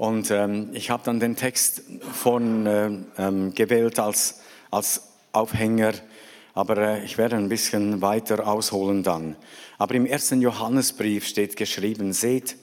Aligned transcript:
Und 0.00 0.30
ähm, 0.30 0.70
ich 0.72 0.88
habe 0.88 1.02
dann 1.04 1.20
den 1.20 1.36
Text 1.36 1.82
von 2.10 2.64
äh, 2.64 2.90
ähm, 3.18 3.52
gewählt 3.52 3.98
als, 3.98 4.40
als 4.70 5.02
Aufhänger, 5.32 5.92
aber 6.54 6.78
äh, 6.78 7.04
ich 7.04 7.18
werde 7.18 7.36
ein 7.36 7.50
bisschen 7.50 8.00
weiter 8.00 8.48
ausholen 8.48 9.02
dann. 9.02 9.36
Aber 9.76 9.94
im 9.94 10.06
ersten 10.06 10.40
Johannesbrief 10.40 11.26
steht 11.26 11.54
geschrieben, 11.54 12.14
seht, 12.14 12.56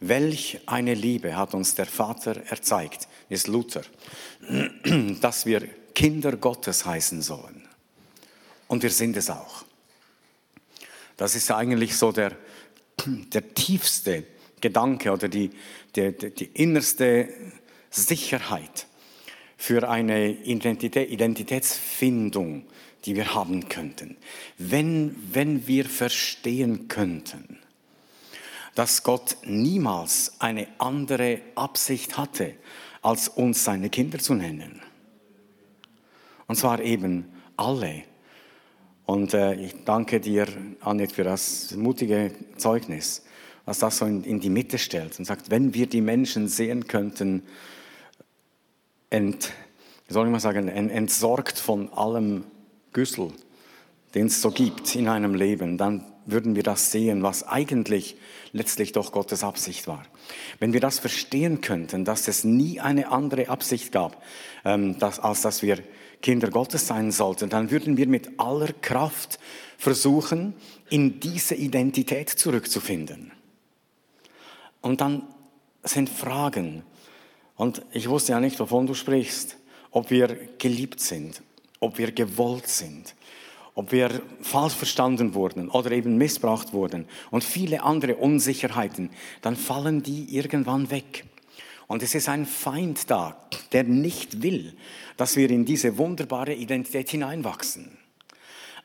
welch 0.00 0.60
eine 0.64 0.94
Liebe 0.94 1.36
hat 1.36 1.52
uns 1.52 1.74
der 1.74 1.84
Vater 1.84 2.44
erzeigt, 2.48 3.08
ist 3.28 3.46
Luther, 3.46 3.82
dass 5.20 5.44
wir 5.44 5.60
Kinder 5.94 6.34
Gottes 6.38 6.86
heißen 6.86 7.20
sollen. 7.20 7.68
Und 8.68 8.82
wir 8.82 8.90
sind 8.90 9.18
es 9.18 9.28
auch. 9.28 9.66
Das 11.18 11.34
ist 11.34 11.50
eigentlich 11.50 11.94
so 11.98 12.10
der, 12.10 12.32
der 13.34 13.52
tiefste 13.52 14.24
Gedanke 14.60 15.12
oder 15.12 15.28
die, 15.28 15.50
die, 15.96 16.12
die 16.12 16.50
innerste 16.54 17.28
Sicherheit 17.90 18.86
für 19.56 19.88
eine 19.88 20.30
Identität, 20.30 21.10
Identitätsfindung, 21.10 22.64
die 23.04 23.16
wir 23.16 23.34
haben 23.34 23.68
könnten. 23.68 24.16
Wenn, 24.58 25.14
wenn 25.32 25.66
wir 25.66 25.84
verstehen 25.84 26.88
könnten, 26.88 27.58
dass 28.74 29.02
Gott 29.02 29.36
niemals 29.44 30.34
eine 30.38 30.68
andere 30.78 31.40
Absicht 31.54 32.16
hatte, 32.16 32.54
als 33.02 33.28
uns 33.28 33.64
seine 33.64 33.90
Kinder 33.90 34.18
zu 34.18 34.34
nennen. 34.34 34.80
Und 36.46 36.56
zwar 36.56 36.80
eben 36.80 37.26
alle. 37.56 38.02
Und 39.06 39.34
äh, 39.34 39.54
ich 39.54 39.84
danke 39.84 40.20
dir, 40.20 40.46
Annette, 40.80 41.14
für 41.14 41.24
das 41.24 41.74
mutige 41.74 42.32
Zeugnis 42.56 43.24
was 43.70 43.78
das 43.78 43.98
so 43.98 44.04
in, 44.04 44.24
in 44.24 44.40
die 44.40 44.50
Mitte 44.50 44.78
stellt 44.78 45.16
und 45.20 45.26
sagt, 45.26 45.48
wenn 45.48 45.74
wir 45.74 45.86
die 45.86 46.00
Menschen 46.00 46.48
sehen 46.48 46.88
könnten, 46.88 47.44
ent, 49.10 49.52
soll 50.08 50.26
ich 50.26 50.32
mal 50.32 50.40
sagen, 50.40 50.66
entsorgt 50.66 51.56
von 51.60 51.88
allem 51.92 52.42
Güssel, 52.92 53.30
den 54.16 54.26
es 54.26 54.42
so 54.42 54.50
gibt 54.50 54.96
in 54.96 55.06
einem 55.06 55.36
Leben, 55.36 55.78
dann 55.78 56.04
würden 56.26 56.56
wir 56.56 56.64
das 56.64 56.90
sehen, 56.90 57.22
was 57.22 57.46
eigentlich 57.46 58.16
letztlich 58.50 58.90
doch 58.90 59.12
Gottes 59.12 59.44
Absicht 59.44 59.86
war. 59.86 60.02
Wenn 60.58 60.72
wir 60.72 60.80
das 60.80 60.98
verstehen 60.98 61.60
könnten, 61.60 62.04
dass 62.04 62.26
es 62.26 62.42
nie 62.42 62.80
eine 62.80 63.12
andere 63.12 63.50
Absicht 63.50 63.92
gab, 63.92 64.20
ähm, 64.64 64.98
dass, 64.98 65.20
als 65.20 65.42
dass 65.42 65.62
wir 65.62 65.78
Kinder 66.22 66.50
Gottes 66.50 66.88
sein 66.88 67.12
sollten, 67.12 67.48
dann 67.48 67.70
würden 67.70 67.96
wir 67.96 68.08
mit 68.08 68.40
aller 68.40 68.72
Kraft 68.72 69.38
versuchen, 69.78 70.54
in 70.88 71.20
diese 71.20 71.54
Identität 71.54 72.30
zurückzufinden. 72.30 73.30
Und 74.80 75.00
dann 75.00 75.22
sind 75.82 76.08
Fragen. 76.08 76.82
Und 77.56 77.82
ich 77.92 78.08
wusste 78.08 78.32
ja 78.32 78.40
nicht, 78.40 78.58
wovon 78.60 78.86
du 78.86 78.94
sprichst. 78.94 79.56
Ob 79.90 80.10
wir 80.10 80.36
geliebt 80.58 81.00
sind, 81.00 81.42
ob 81.80 81.98
wir 81.98 82.12
gewollt 82.12 82.68
sind, 82.68 83.14
ob 83.74 83.92
wir 83.92 84.22
falsch 84.40 84.74
verstanden 84.74 85.34
wurden 85.34 85.68
oder 85.68 85.90
eben 85.90 86.16
missbraucht 86.16 86.72
wurden 86.72 87.06
und 87.30 87.42
viele 87.42 87.82
andere 87.82 88.16
Unsicherheiten, 88.16 89.10
dann 89.42 89.56
fallen 89.56 90.02
die 90.02 90.36
irgendwann 90.36 90.90
weg. 90.90 91.24
Und 91.88 92.04
es 92.04 92.14
ist 92.14 92.28
ein 92.28 92.46
Feind 92.46 93.10
da, 93.10 93.36
der 93.72 93.82
nicht 93.82 94.42
will, 94.42 94.76
dass 95.16 95.34
wir 95.34 95.50
in 95.50 95.64
diese 95.64 95.98
wunderbare 95.98 96.54
Identität 96.54 97.10
hineinwachsen. 97.10 97.99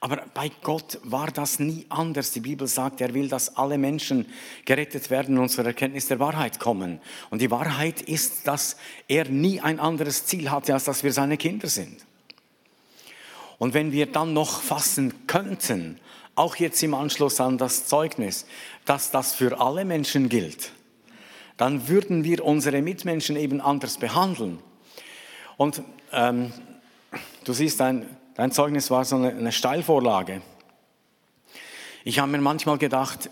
Aber 0.05 0.23
bei 0.35 0.51
Gott 0.61 0.99
war 1.01 1.31
das 1.31 1.57
nie 1.57 1.87
anders. 1.89 2.29
Die 2.29 2.39
Bibel 2.39 2.67
sagt, 2.67 3.01
er 3.01 3.15
will, 3.15 3.27
dass 3.27 3.57
alle 3.57 3.79
Menschen 3.79 4.27
gerettet 4.63 5.09
werden 5.09 5.39
und 5.39 5.49
zur 5.49 5.65
Erkenntnis 5.65 6.07
der 6.07 6.19
Wahrheit 6.19 6.59
kommen. 6.59 6.99
Und 7.31 7.41
die 7.41 7.49
Wahrheit 7.49 8.03
ist, 8.03 8.45
dass 8.45 8.77
er 9.07 9.27
nie 9.27 9.61
ein 9.61 9.79
anderes 9.79 10.27
Ziel 10.27 10.51
hatte, 10.51 10.75
als 10.75 10.83
dass 10.83 11.03
wir 11.03 11.11
seine 11.11 11.37
Kinder 11.37 11.67
sind. 11.67 12.05
Und 13.57 13.73
wenn 13.73 13.91
wir 13.91 14.05
dann 14.05 14.33
noch 14.33 14.61
fassen 14.61 15.25
könnten, 15.25 15.99
auch 16.35 16.55
jetzt 16.57 16.83
im 16.83 16.93
Anschluss 16.93 17.41
an 17.41 17.57
das 17.57 17.87
Zeugnis, 17.87 18.45
dass 18.85 19.09
das 19.09 19.33
für 19.33 19.59
alle 19.59 19.85
Menschen 19.85 20.29
gilt, 20.29 20.71
dann 21.57 21.87
würden 21.87 22.23
wir 22.23 22.45
unsere 22.45 22.83
Mitmenschen 22.83 23.37
eben 23.37 23.59
anders 23.59 23.97
behandeln. 23.97 24.59
Und 25.57 25.81
ähm, 26.11 26.53
du 27.43 27.53
siehst 27.53 27.81
ein 27.81 28.05
Dein 28.35 28.51
Zeugnis 28.51 28.91
war 28.91 29.05
so 29.05 29.15
eine, 29.15 29.51
Steilvorlage. 29.53 30.41
Ich 32.03 32.19
habe 32.19 32.33
mir 32.33 32.39
manchmal 32.39 32.77
gedacht, 32.77 33.29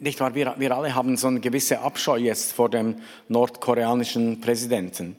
nicht 0.00 0.18
wahr, 0.18 0.34
wir, 0.34 0.56
wir 0.58 0.76
alle 0.76 0.96
haben 0.96 1.16
so 1.16 1.28
eine 1.28 1.38
gewisse 1.38 1.78
Abscheu 1.78 2.16
jetzt 2.16 2.52
vor 2.52 2.68
dem 2.68 2.96
nordkoreanischen 3.28 4.40
Präsidenten. 4.40 5.14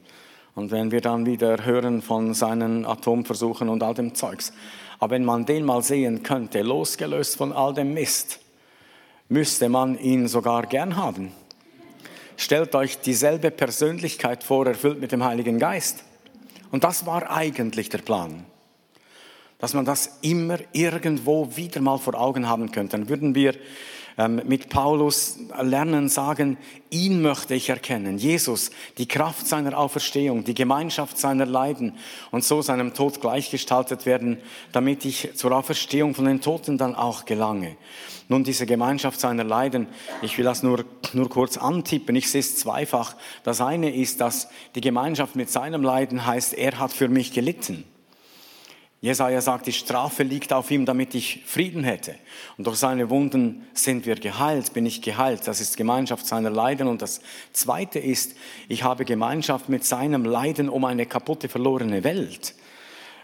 Und 0.55 0.71
wenn 0.71 0.91
wir 0.91 0.99
dann 0.99 1.25
wieder 1.25 1.63
hören 1.63 2.01
von 2.01 2.33
seinen 2.33 2.85
Atomversuchen 2.85 3.69
und 3.69 3.81
all 3.81 3.93
dem 3.93 4.13
Zeugs. 4.13 4.51
Aber 4.99 5.11
wenn 5.11 5.23
man 5.23 5.45
den 5.45 5.63
mal 5.63 5.81
sehen 5.81 6.23
könnte, 6.23 6.61
losgelöst 6.61 7.37
von 7.37 7.53
all 7.53 7.73
dem 7.73 7.93
Mist, 7.93 8.41
müsste 9.29 9.69
man 9.69 9.97
ihn 9.97 10.27
sogar 10.27 10.63
gern 10.63 10.97
haben. 10.97 11.31
Stellt 12.35 12.75
euch 12.75 12.99
dieselbe 12.99 13.51
Persönlichkeit 13.51 14.43
vor, 14.43 14.67
erfüllt 14.67 14.99
mit 14.99 15.13
dem 15.13 15.23
Heiligen 15.23 15.59
Geist. 15.59 16.03
Und 16.71 16.83
das 16.83 17.05
war 17.05 17.31
eigentlich 17.31 17.87
der 17.87 17.99
Plan 17.99 18.43
dass 19.63 19.73
man 19.73 19.85
das 19.85 20.17
immer 20.19 20.57
irgendwo 20.73 21.55
wieder 21.55 21.79
mal 21.79 21.97
vor 21.97 22.15
Augen 22.15 22.49
haben 22.49 22.73
könnte. 22.73 22.97
Dann 22.97 23.07
würden 23.07 23.33
wir 23.33 23.55
ähm, 24.17 24.41
mit 24.45 24.67
Paulus 24.67 25.39
lernen, 25.57 26.09
sagen, 26.09 26.57
ihn 26.89 27.21
möchte 27.21 27.55
ich 27.55 27.69
erkennen, 27.69 28.17
Jesus, 28.17 28.71
die 28.97 29.07
Kraft 29.07 29.47
seiner 29.47 29.77
Auferstehung, 29.77 30.43
die 30.43 30.53
Gemeinschaft 30.53 31.17
seiner 31.17 31.45
Leiden 31.45 31.93
und 32.31 32.43
so 32.43 32.61
seinem 32.61 32.93
Tod 32.93 33.21
gleichgestaltet 33.21 34.05
werden, 34.05 34.39
damit 34.73 35.05
ich 35.05 35.29
zur 35.35 35.53
Auferstehung 35.53 36.13
von 36.13 36.25
den 36.25 36.41
Toten 36.41 36.77
dann 36.77 36.93
auch 36.93 37.23
gelange. 37.23 37.77
Nun, 38.27 38.43
diese 38.43 38.65
Gemeinschaft 38.65 39.21
seiner 39.21 39.45
Leiden, 39.45 39.87
ich 40.21 40.37
will 40.37 40.43
das 40.43 40.61
nur, 40.61 40.83
nur 41.13 41.29
kurz 41.29 41.55
antippen, 41.55 42.17
ich 42.17 42.29
sehe 42.29 42.41
es 42.41 42.57
zweifach. 42.57 43.15
Das 43.45 43.61
eine 43.61 43.95
ist, 43.95 44.19
dass 44.19 44.49
die 44.75 44.81
Gemeinschaft 44.81 45.37
mit 45.37 45.49
seinem 45.49 45.83
Leiden 45.83 46.25
heißt, 46.25 46.53
er 46.53 46.79
hat 46.79 46.91
für 46.91 47.07
mich 47.07 47.31
gelitten. 47.31 47.85
Jesaja 49.03 49.41
sagt, 49.41 49.67
die 49.67 49.73
Strafe 49.73 50.23
liegt 50.23 50.53
auf 50.53 50.71
ihm, 50.71 50.85
damit 50.85 51.13
ich 51.13 51.43
Frieden 51.45 51.83
hätte. 51.83 52.15
Und 52.57 52.65
durch 52.67 52.77
seine 52.77 53.09
Wunden 53.09 53.67
sind 53.73 54.05
wir 54.05 54.15
geheilt, 54.15 54.71
bin 54.71 54.85
ich 54.85 55.01
geheilt. 55.01 55.45
Das 55.45 55.59
ist 55.59 55.75
Gemeinschaft 55.75 56.25
seiner 56.25 56.49
Leiden. 56.49 56.87
Und 56.87 57.01
das 57.01 57.19
zweite 57.51 57.99
ist, 57.99 58.37
ich 58.69 58.83
habe 58.83 59.03
Gemeinschaft 59.03 59.67
mit 59.67 59.83
seinem 59.83 60.23
Leiden 60.23 60.69
um 60.69 60.85
eine 60.85 61.05
kaputte, 61.05 61.49
verlorene 61.49 62.05
Welt. 62.05 62.55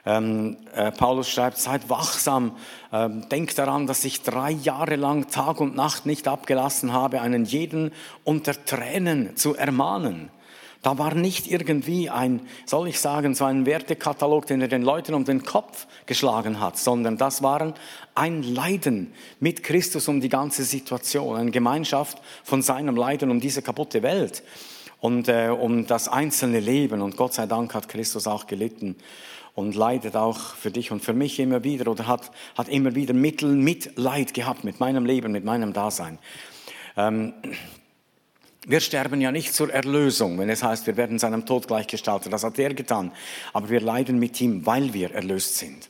Ähm, 0.06 0.58
äh, 0.76 0.92
Paulus 0.92 1.30
schreibt, 1.30 1.58
seid 1.58 1.90
wachsam, 1.90 2.58
ähm, 2.92 3.30
denkt 3.30 3.58
daran, 3.58 3.88
dass 3.88 4.04
ich 4.04 4.22
drei 4.22 4.52
Jahre 4.52 4.98
lang 4.98 5.30
Tag 5.30 5.62
und 5.62 5.78
Nacht 5.78 6.06
nicht 6.06 6.28
abgelassen 6.28 6.92
habe, 6.92 7.22
einen 7.22 7.46
jeden 7.46 7.94
unter 8.26 8.66
Tränen 8.66 9.38
zu 9.38 9.56
ermahnen. 9.56 10.30
Da 10.82 10.98
war 10.98 11.14
nicht 11.14 11.52
irgendwie 11.52 12.10
ein, 12.10 12.42
soll 12.66 12.88
ich 12.88 13.00
sagen, 13.02 13.36
so 13.36 13.44
ein 13.44 13.66
Wertekatalog, 13.66 14.46
den 14.46 14.62
er 14.62 14.70
den 14.70 14.82
Leuten 14.82 15.14
um 15.14 15.26
den 15.26 15.44
Kopf 15.44 15.88
geschlagen 16.06 16.62
hat, 16.62 16.78
sondern 16.78 17.18
das 17.18 17.44
waren 17.44 17.74
ein 18.16 18.44
Leiden 18.44 19.14
mit 19.42 19.64
Christus 19.64 20.08
um 20.08 20.22
die 20.22 20.30
ganze 20.30 20.64
Situation, 20.64 21.36
eine 21.36 21.52
Gemeinschaft 21.52 22.22
von 22.44 22.62
seinem 22.62 22.96
Leiden 22.96 23.30
um 23.30 23.42
diese 23.42 23.62
kaputte 23.62 24.04
Welt 24.04 24.42
und 25.02 25.28
äh, 25.28 25.50
um 25.50 25.86
das 25.86 26.08
einzelne 26.08 26.62
Leben. 26.62 27.02
Und 27.02 27.18
Gott 27.18 27.34
sei 27.34 27.46
Dank 27.46 27.74
hat 27.74 27.90
Christus 27.90 28.26
auch 28.26 28.48
gelitten 28.48 28.96
und 29.56 29.76
leidet 29.76 30.16
auch 30.16 30.40
für 30.40 30.72
dich 30.72 30.92
und 30.92 31.04
für 31.04 31.14
mich 31.14 31.40
immer 31.40 31.66
wieder 31.66 31.92
oder 31.92 32.08
hat, 32.08 32.32
hat 32.58 32.70
immer 32.70 32.96
wieder 32.96 33.14
Mittel, 33.14 33.54
Mitleid 33.54 34.34
gehabt 34.34 34.64
mit 34.64 34.80
meinem 34.80 35.06
Leben, 35.06 35.34
mit 35.34 35.44
meinem 35.44 35.74
Dasein. 35.74 36.20
Ähm, 36.96 37.34
wir 38.66 38.80
sterben 38.82 39.22
ja 39.22 39.32
nicht 39.32 39.54
zur 39.54 39.72
Erlösung, 39.74 40.38
wenn 40.38 40.50
es 40.50 40.64
heißt, 40.64 40.86
wir 40.86 40.98
werden 40.98 41.18
seinem 41.20 41.46
Tod 41.46 41.68
gleichgestaltet. 41.68 42.34
Das 42.34 42.44
hat 42.44 42.60
er 42.60 42.74
getan. 42.74 43.12
Aber 43.54 43.70
wir 43.70 43.80
leiden 43.80 44.20
mit 44.20 44.40
ihm, 44.42 44.66
weil 44.66 44.94
wir 44.94 45.12
erlöst 45.12 45.58
sind. 45.58 45.90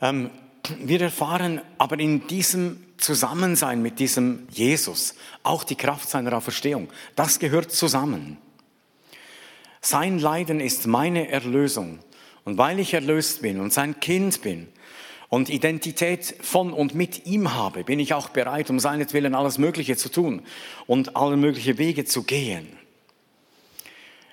Ähm, 0.00 0.30
wir 0.78 1.00
erfahren 1.00 1.60
aber 1.78 1.98
in 1.98 2.26
diesem 2.28 2.84
Zusammensein 2.98 3.80
mit 3.80 3.98
diesem 3.98 4.46
Jesus 4.50 5.14
auch 5.42 5.64
die 5.64 5.76
Kraft 5.76 6.08
seiner 6.08 6.36
Auferstehung. 6.36 6.88
Das 7.16 7.38
gehört 7.38 7.72
zusammen. 7.72 8.38
Sein 9.80 10.18
Leiden 10.18 10.60
ist 10.60 10.86
meine 10.86 11.28
Erlösung. 11.28 12.00
Und 12.44 12.58
weil 12.58 12.78
ich 12.78 12.94
erlöst 12.94 13.42
bin 13.42 13.60
und 13.60 13.72
sein 13.72 14.00
Kind 14.00 14.42
bin, 14.42 14.68
und 15.28 15.50
Identität 15.50 16.34
von 16.40 16.72
und 16.72 16.94
mit 16.94 17.26
ihm 17.26 17.54
habe, 17.54 17.84
bin 17.84 18.00
ich 18.00 18.14
auch 18.14 18.30
bereit, 18.30 18.70
um 18.70 18.80
seinetwillen 18.80 19.34
alles 19.34 19.58
Mögliche 19.58 19.96
zu 19.96 20.08
tun 20.08 20.42
und 20.86 21.16
alle 21.16 21.36
möglichen 21.36 21.78
Wege 21.78 22.04
zu 22.04 22.22
gehen. 22.22 22.66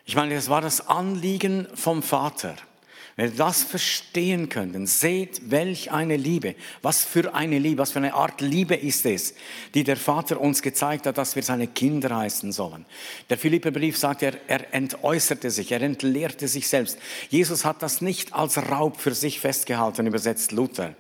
Ich 0.06 0.16
meine, 0.16 0.36
es 0.36 0.50
war 0.50 0.62
das 0.62 0.88
Anliegen 0.88 1.68
vom 1.74 2.04
Vater, 2.04 2.56
Wenn 3.18 3.32
wir 3.32 3.38
das 3.38 3.64
verstehen 3.64 4.50
könnten, 4.50 4.88
seht, 4.88 5.50
welch 5.50 5.90
eine 5.92 6.18
Liebe, 6.18 6.56
was 6.82 7.06
für 7.06 7.34
eine 7.34 7.60
Liebe, 7.60 7.78
was 7.78 7.94
für 7.94 8.00
eine 8.00 8.14
Art 8.14 8.42
Liebe 8.42 8.76
ist 8.76 9.06
es, 9.06 9.36
die 9.74 9.86
der 9.86 9.96
Vater 9.96 10.42
uns 10.42 10.62
gezeigt 10.62 11.06
hat, 11.06 11.18
dass 11.18 11.38
wir 11.38 11.44
seine 11.44 11.68
Kinder 11.68 12.14
heißen 12.14 12.52
sollen. 12.52 12.86
Der 13.30 13.38
Philipperbrief 13.38 13.98
sagt, 13.98 14.22
er, 14.22 14.34
er 14.48 14.74
entäußerte 14.74 15.50
sich, 15.50 15.72
er 15.72 15.82
entleerte 15.82 16.50
sich 16.50 16.68
selbst. 16.68 16.98
Jesus 17.30 17.64
hat 17.64 17.82
das 17.82 18.02
nicht 18.02 18.34
als 18.34 18.58
Raub 18.70 19.00
für 19.00 19.14
sich 19.14 19.40
festgehalten, 19.40 20.08
übersetzt 20.08 20.52
Luther. 20.52 20.94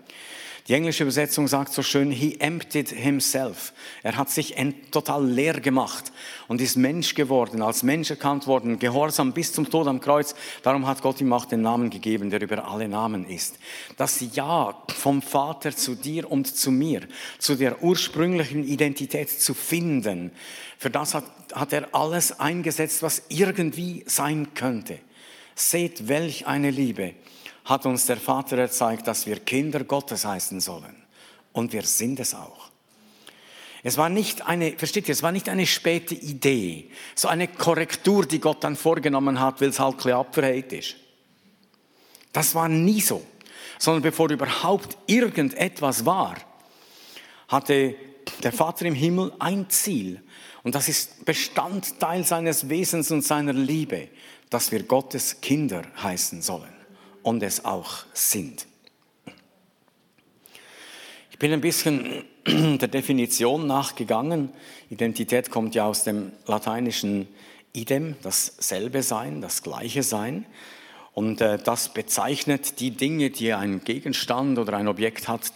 Die 0.67 0.73
englische 0.73 1.03
Übersetzung 1.03 1.47
sagt 1.47 1.73
so 1.73 1.83
schön, 1.83 2.09
he 2.09 2.39
emptied 2.39 2.89
himself. 2.89 3.71
Er 4.01 4.17
hat 4.17 4.31
sich 4.31 4.55
total 4.89 5.23
leer 5.23 5.59
gemacht 5.59 6.11
und 6.47 6.59
ist 6.59 6.75
Mensch 6.75 7.13
geworden, 7.13 7.61
als 7.61 7.83
Mensch 7.83 8.09
erkannt 8.09 8.47
worden, 8.47 8.79
gehorsam 8.79 9.31
bis 9.31 9.53
zum 9.53 9.69
Tod 9.69 9.85
am 9.85 10.01
Kreuz. 10.01 10.33
Darum 10.63 10.87
hat 10.87 11.03
Gott 11.03 11.21
ihm 11.21 11.31
auch 11.33 11.45
den 11.45 11.61
Namen 11.61 11.91
gegeben, 11.91 12.31
der 12.31 12.41
über 12.41 12.67
alle 12.67 12.87
Namen 12.87 13.29
ist. 13.29 13.59
Das 13.97 14.23
Ja 14.33 14.75
vom 14.87 15.21
Vater 15.21 15.75
zu 15.75 15.93
dir 15.93 16.31
und 16.31 16.47
zu 16.47 16.71
mir, 16.71 17.01
zu 17.37 17.53
der 17.53 17.83
ursprünglichen 17.83 18.63
Identität 18.63 19.29
zu 19.29 19.53
finden, 19.53 20.31
für 20.79 20.89
das 20.89 21.13
hat, 21.13 21.25
hat 21.53 21.73
er 21.73 21.93
alles 21.93 22.39
eingesetzt, 22.39 23.03
was 23.03 23.21
irgendwie 23.29 24.03
sein 24.07 24.55
könnte. 24.55 24.97
Seht, 25.53 26.07
welch 26.07 26.47
eine 26.47 26.71
Liebe 26.71 27.13
hat 27.65 27.85
uns 27.87 28.05
der 28.05 28.17
Vater 28.17 28.57
erzeigt, 28.59 29.07
dass 29.07 29.25
wir 29.25 29.39
Kinder 29.39 29.83
Gottes 29.83 30.23
heißen 30.23 30.61
sollen. 30.61 30.95
Und 31.51 31.73
wir 31.73 31.81
sind 31.81 32.19
es 32.19 32.35
auch. 32.35 32.69
Es 33.81 33.97
war 33.97 34.09
nicht 34.09 34.45
eine, 34.47 34.77
versteht 34.77 35.07
ihr, 35.07 35.13
es 35.13 35.23
war 35.23 35.31
nicht 35.31 35.49
eine 35.49 35.65
späte 35.65 36.15
Idee, 36.15 36.89
so 37.13 37.27
eine 37.27 37.47
Korrektur, 37.47 38.25
die 38.25 38.39
Gott 38.39 38.63
dann 38.63 38.75
vorgenommen 38.75 39.39
hat, 39.39 39.61
weil 39.61 39.69
es 39.69 39.79
halt 39.79 40.05
abverheilt 40.07 40.73
ist. 40.73 40.95
Das 42.31 42.53
war 42.55 42.67
nie 42.67 43.01
so. 43.01 43.23
Sondern 43.77 44.03
bevor 44.03 44.29
überhaupt 44.29 44.97
irgendetwas 45.05 46.05
war, 46.05 46.35
hatte 47.47 47.95
der 48.41 48.53
Vater 48.53 48.85
im 48.85 48.95
Himmel 48.95 49.33
ein 49.39 49.69
Ziel. 49.69 50.21
Und 50.63 50.75
das 50.75 50.87
ist 50.87 51.25
Bestandteil 51.25 52.23
seines 52.23 52.69
Wesens 52.69 53.11
und 53.11 53.21
seiner 53.21 53.53
Liebe, 53.53 54.09
dass 54.49 54.71
wir 54.71 54.83
Gottes 54.83 55.41
Kinder 55.41 55.83
heißen 56.01 56.41
sollen 56.41 56.74
und 57.25 57.41
es 57.41 57.65
auch 57.65 58.05
sind. 58.13 58.67
Ich 61.31 61.39
bin 61.39 61.51
ein 61.51 61.59
bisschen 61.59 62.23
der 62.45 62.87
Definition 62.87 63.65
nachgegangen. 63.65 64.49
Identität 64.91 65.49
kommt 65.49 65.73
ja 65.73 65.85
aus 65.85 66.03
dem 66.03 66.31
lateinischen 66.45 67.27
idem, 67.73 68.15
dasselbe 68.21 69.01
sein, 69.01 69.41
das 69.41 69.63
gleiche 69.63 70.03
sein. 70.03 70.45
Und 71.13 71.41
äh, 71.41 71.57
das 71.57 71.93
bezeichnet 71.95 72.79
die 72.79 72.91
Dinge, 72.91 73.31
die 73.31 73.53
ein 73.53 73.83
Gegenstand 73.83 74.59
oder 74.59 74.77
ein 74.77 74.87
Objekt 74.87 75.27
hat, 75.27 75.51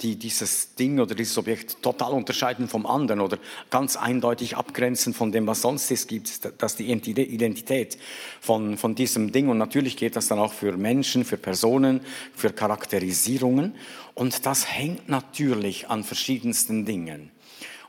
die 0.00 0.16
dieses 0.16 0.76
Ding 0.76 1.00
oder 1.00 1.16
dieses 1.16 1.36
Objekt 1.38 1.82
total 1.82 2.12
unterscheiden 2.12 2.68
vom 2.68 2.86
anderen 2.86 3.20
oder 3.20 3.38
ganz 3.68 3.96
eindeutig 3.96 4.56
abgrenzen 4.56 5.12
von 5.12 5.32
dem, 5.32 5.46
was 5.48 5.60
sonst 5.60 5.90
es 5.90 6.06
gibt, 6.06 6.62
dass 6.62 6.76
die 6.76 6.90
Identität 6.90 7.98
von, 8.40 8.78
von 8.78 8.94
diesem 8.94 9.32
Ding. 9.32 9.48
Und 9.48 9.58
natürlich 9.58 9.96
geht 9.96 10.14
das 10.14 10.28
dann 10.28 10.38
auch 10.38 10.52
für 10.52 10.76
Menschen, 10.76 11.24
für 11.24 11.36
Personen, 11.36 12.00
für 12.32 12.52
Charakterisierungen. 12.52 13.74
Und 14.14 14.46
das 14.46 14.70
hängt 14.72 15.08
natürlich 15.08 15.88
an 15.90 16.04
verschiedensten 16.04 16.84
Dingen. 16.84 17.32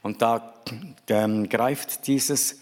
Und 0.01 0.21
da 0.23 0.53
ähm, 1.09 1.47
greift 1.47 2.07
dieses 2.07 2.59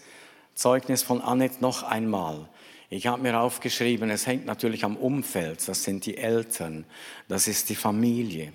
Zeugnis 0.54 1.02
von 1.02 1.20
Annette 1.20 1.56
noch 1.60 1.82
einmal. 1.82 2.48
Ich 2.96 3.08
habe 3.08 3.20
mir 3.22 3.40
aufgeschrieben, 3.40 4.08
es 4.08 4.28
hängt 4.28 4.46
natürlich 4.46 4.84
am 4.84 4.96
Umfeld, 4.96 5.66
das 5.66 5.82
sind 5.82 6.06
die 6.06 6.16
Eltern, 6.16 6.84
das 7.26 7.48
ist 7.48 7.68
die 7.68 7.74
Familie, 7.74 8.52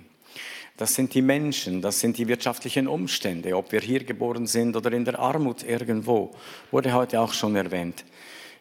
das 0.78 0.94
sind 0.94 1.12
die 1.12 1.20
Menschen, 1.20 1.82
das 1.82 2.00
sind 2.00 2.16
die 2.16 2.26
wirtschaftlichen 2.26 2.88
Umstände, 2.88 3.54
ob 3.54 3.70
wir 3.70 3.82
hier 3.82 4.02
geboren 4.02 4.46
sind 4.46 4.76
oder 4.76 4.92
in 4.92 5.04
der 5.04 5.18
Armut 5.18 5.62
irgendwo, 5.62 6.34
wurde 6.70 6.94
heute 6.94 7.20
auch 7.20 7.34
schon 7.34 7.54
erwähnt 7.54 8.06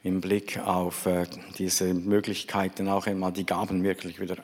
im 0.03 0.19
Blick 0.19 0.59
auf 0.59 1.05
äh, 1.05 1.25
diese 1.57 1.93
Möglichkeiten, 1.93 2.89
auch 2.89 3.07
einmal 3.07 3.31
die 3.31 3.45
Gaben 3.45 3.81
wirklich 3.81 4.19
wieder 4.19 4.35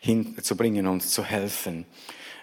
hinzubringen 0.00 0.86
und 0.86 1.02
zu 1.02 1.22
helfen. 1.22 1.84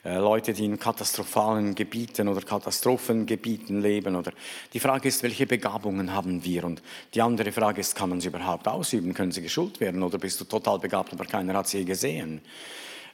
Äh, 0.05 0.17
Leute, 0.17 0.53
die 0.53 0.65
in 0.65 0.77
katastrophalen 0.77 1.73
Gebieten 1.73 2.27
oder 2.27 2.41
Katastrophengebieten 2.41 3.81
leben. 3.81 4.15
Oder 4.15 4.31
die 4.71 4.79
Frage 4.79 5.07
ist, 5.07 5.23
welche 5.23 5.47
Begabungen 5.47 6.13
haben 6.13 6.45
wir? 6.45 6.63
Und 6.63 6.83
die 7.15 7.23
andere 7.23 7.51
Frage 7.51 7.81
ist, 7.81 7.95
kann 7.95 8.09
man 8.09 8.21
sie 8.21 8.27
überhaupt 8.27 8.67
ausüben? 8.67 9.15
Können 9.15 9.31
sie 9.31 9.41
geschult 9.41 9.79
werden? 9.79 10.03
Oder 10.03 10.19
bist 10.19 10.39
du 10.39 10.45
total 10.45 10.77
begabt, 10.77 11.11
aber 11.11 11.25
keiner 11.25 11.55
hat 11.55 11.67
sie 11.67 11.83
gesehen? 11.85 12.41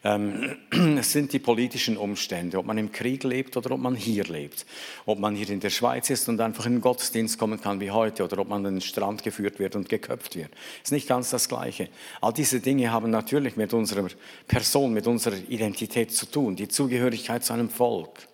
Ähm, 0.03 0.57
es 0.97 1.11
sind 1.11 1.31
die 1.31 1.39
politischen 1.39 1.95
Umstände, 1.97 2.57
ob 2.57 2.65
man 2.65 2.77
im 2.77 2.91
Krieg 2.91 3.23
lebt 3.23 3.55
oder 3.55 3.71
ob 3.71 3.81
man 3.81 3.95
hier 3.95 4.23
lebt. 4.23 4.65
Ob 5.05 5.19
man 5.19 5.35
hier 5.35 5.49
in 5.49 5.59
der 5.59 5.69
Schweiz 5.69 6.09
ist 6.09 6.27
und 6.27 6.41
einfach 6.41 6.65
in 6.65 6.73
den 6.73 6.81
Gottesdienst 6.81 7.37
kommen 7.37 7.61
kann 7.61 7.79
wie 7.79 7.91
heute 7.91 8.23
oder 8.23 8.39
ob 8.39 8.49
man 8.49 8.65
an 8.65 8.75
den 8.75 8.81
Strand 8.81 9.23
geführt 9.23 9.59
wird 9.59 9.75
und 9.75 9.89
geköpft 9.89 10.35
wird. 10.35 10.49
Ist 10.83 10.91
nicht 10.91 11.07
ganz 11.07 11.29
das 11.29 11.47
Gleiche. 11.47 11.89
All 12.19 12.33
diese 12.33 12.59
Dinge 12.59 12.91
haben 12.91 13.11
natürlich 13.11 13.55
mit 13.57 13.73
unserer 13.73 14.07
Person, 14.47 14.93
mit 14.93 15.05
unserer 15.05 15.37
Identität 15.49 16.11
zu 16.11 16.25
tun, 16.25 16.55
die 16.55 16.67
Zugehörigkeit 16.67 17.43
zu 17.43 17.53
einem 17.53 17.69
Volk. 17.69 18.27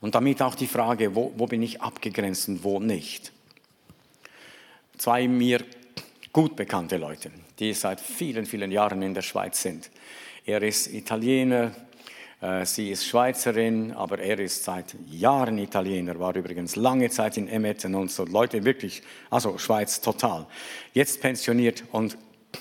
Und 0.00 0.14
damit 0.14 0.42
auch 0.42 0.54
die 0.54 0.66
Frage, 0.66 1.14
wo, 1.14 1.32
wo 1.36 1.46
bin 1.46 1.62
ich 1.62 1.80
abgegrenzt 1.80 2.48
und 2.48 2.62
wo 2.62 2.80
nicht. 2.80 3.32
Zwei 4.98 5.26
mir 5.26 5.64
gut 6.36 6.54
bekannte 6.54 6.98
Leute, 6.98 7.30
die 7.58 7.72
seit 7.72 7.98
vielen, 7.98 8.44
vielen 8.44 8.70
Jahren 8.70 9.00
in 9.00 9.14
der 9.14 9.22
Schweiz 9.22 9.62
sind. 9.62 9.90
Er 10.44 10.62
ist 10.62 10.92
Italiener, 10.92 11.72
äh, 12.42 12.66
sie 12.66 12.90
ist 12.90 13.06
Schweizerin, 13.06 13.92
aber 13.92 14.18
er 14.18 14.38
ist 14.38 14.62
seit 14.62 14.94
Jahren 15.10 15.56
Italiener, 15.56 16.20
war 16.20 16.36
übrigens 16.36 16.76
lange 16.76 17.08
Zeit 17.08 17.38
in 17.38 17.48
Emmetten 17.48 17.94
und 17.94 18.10
so. 18.10 18.26
Leute 18.26 18.66
wirklich, 18.66 19.02
also 19.30 19.56
Schweiz 19.56 20.02
total. 20.02 20.46
Jetzt 20.92 21.22
pensioniert 21.22 21.84
und 21.90 22.18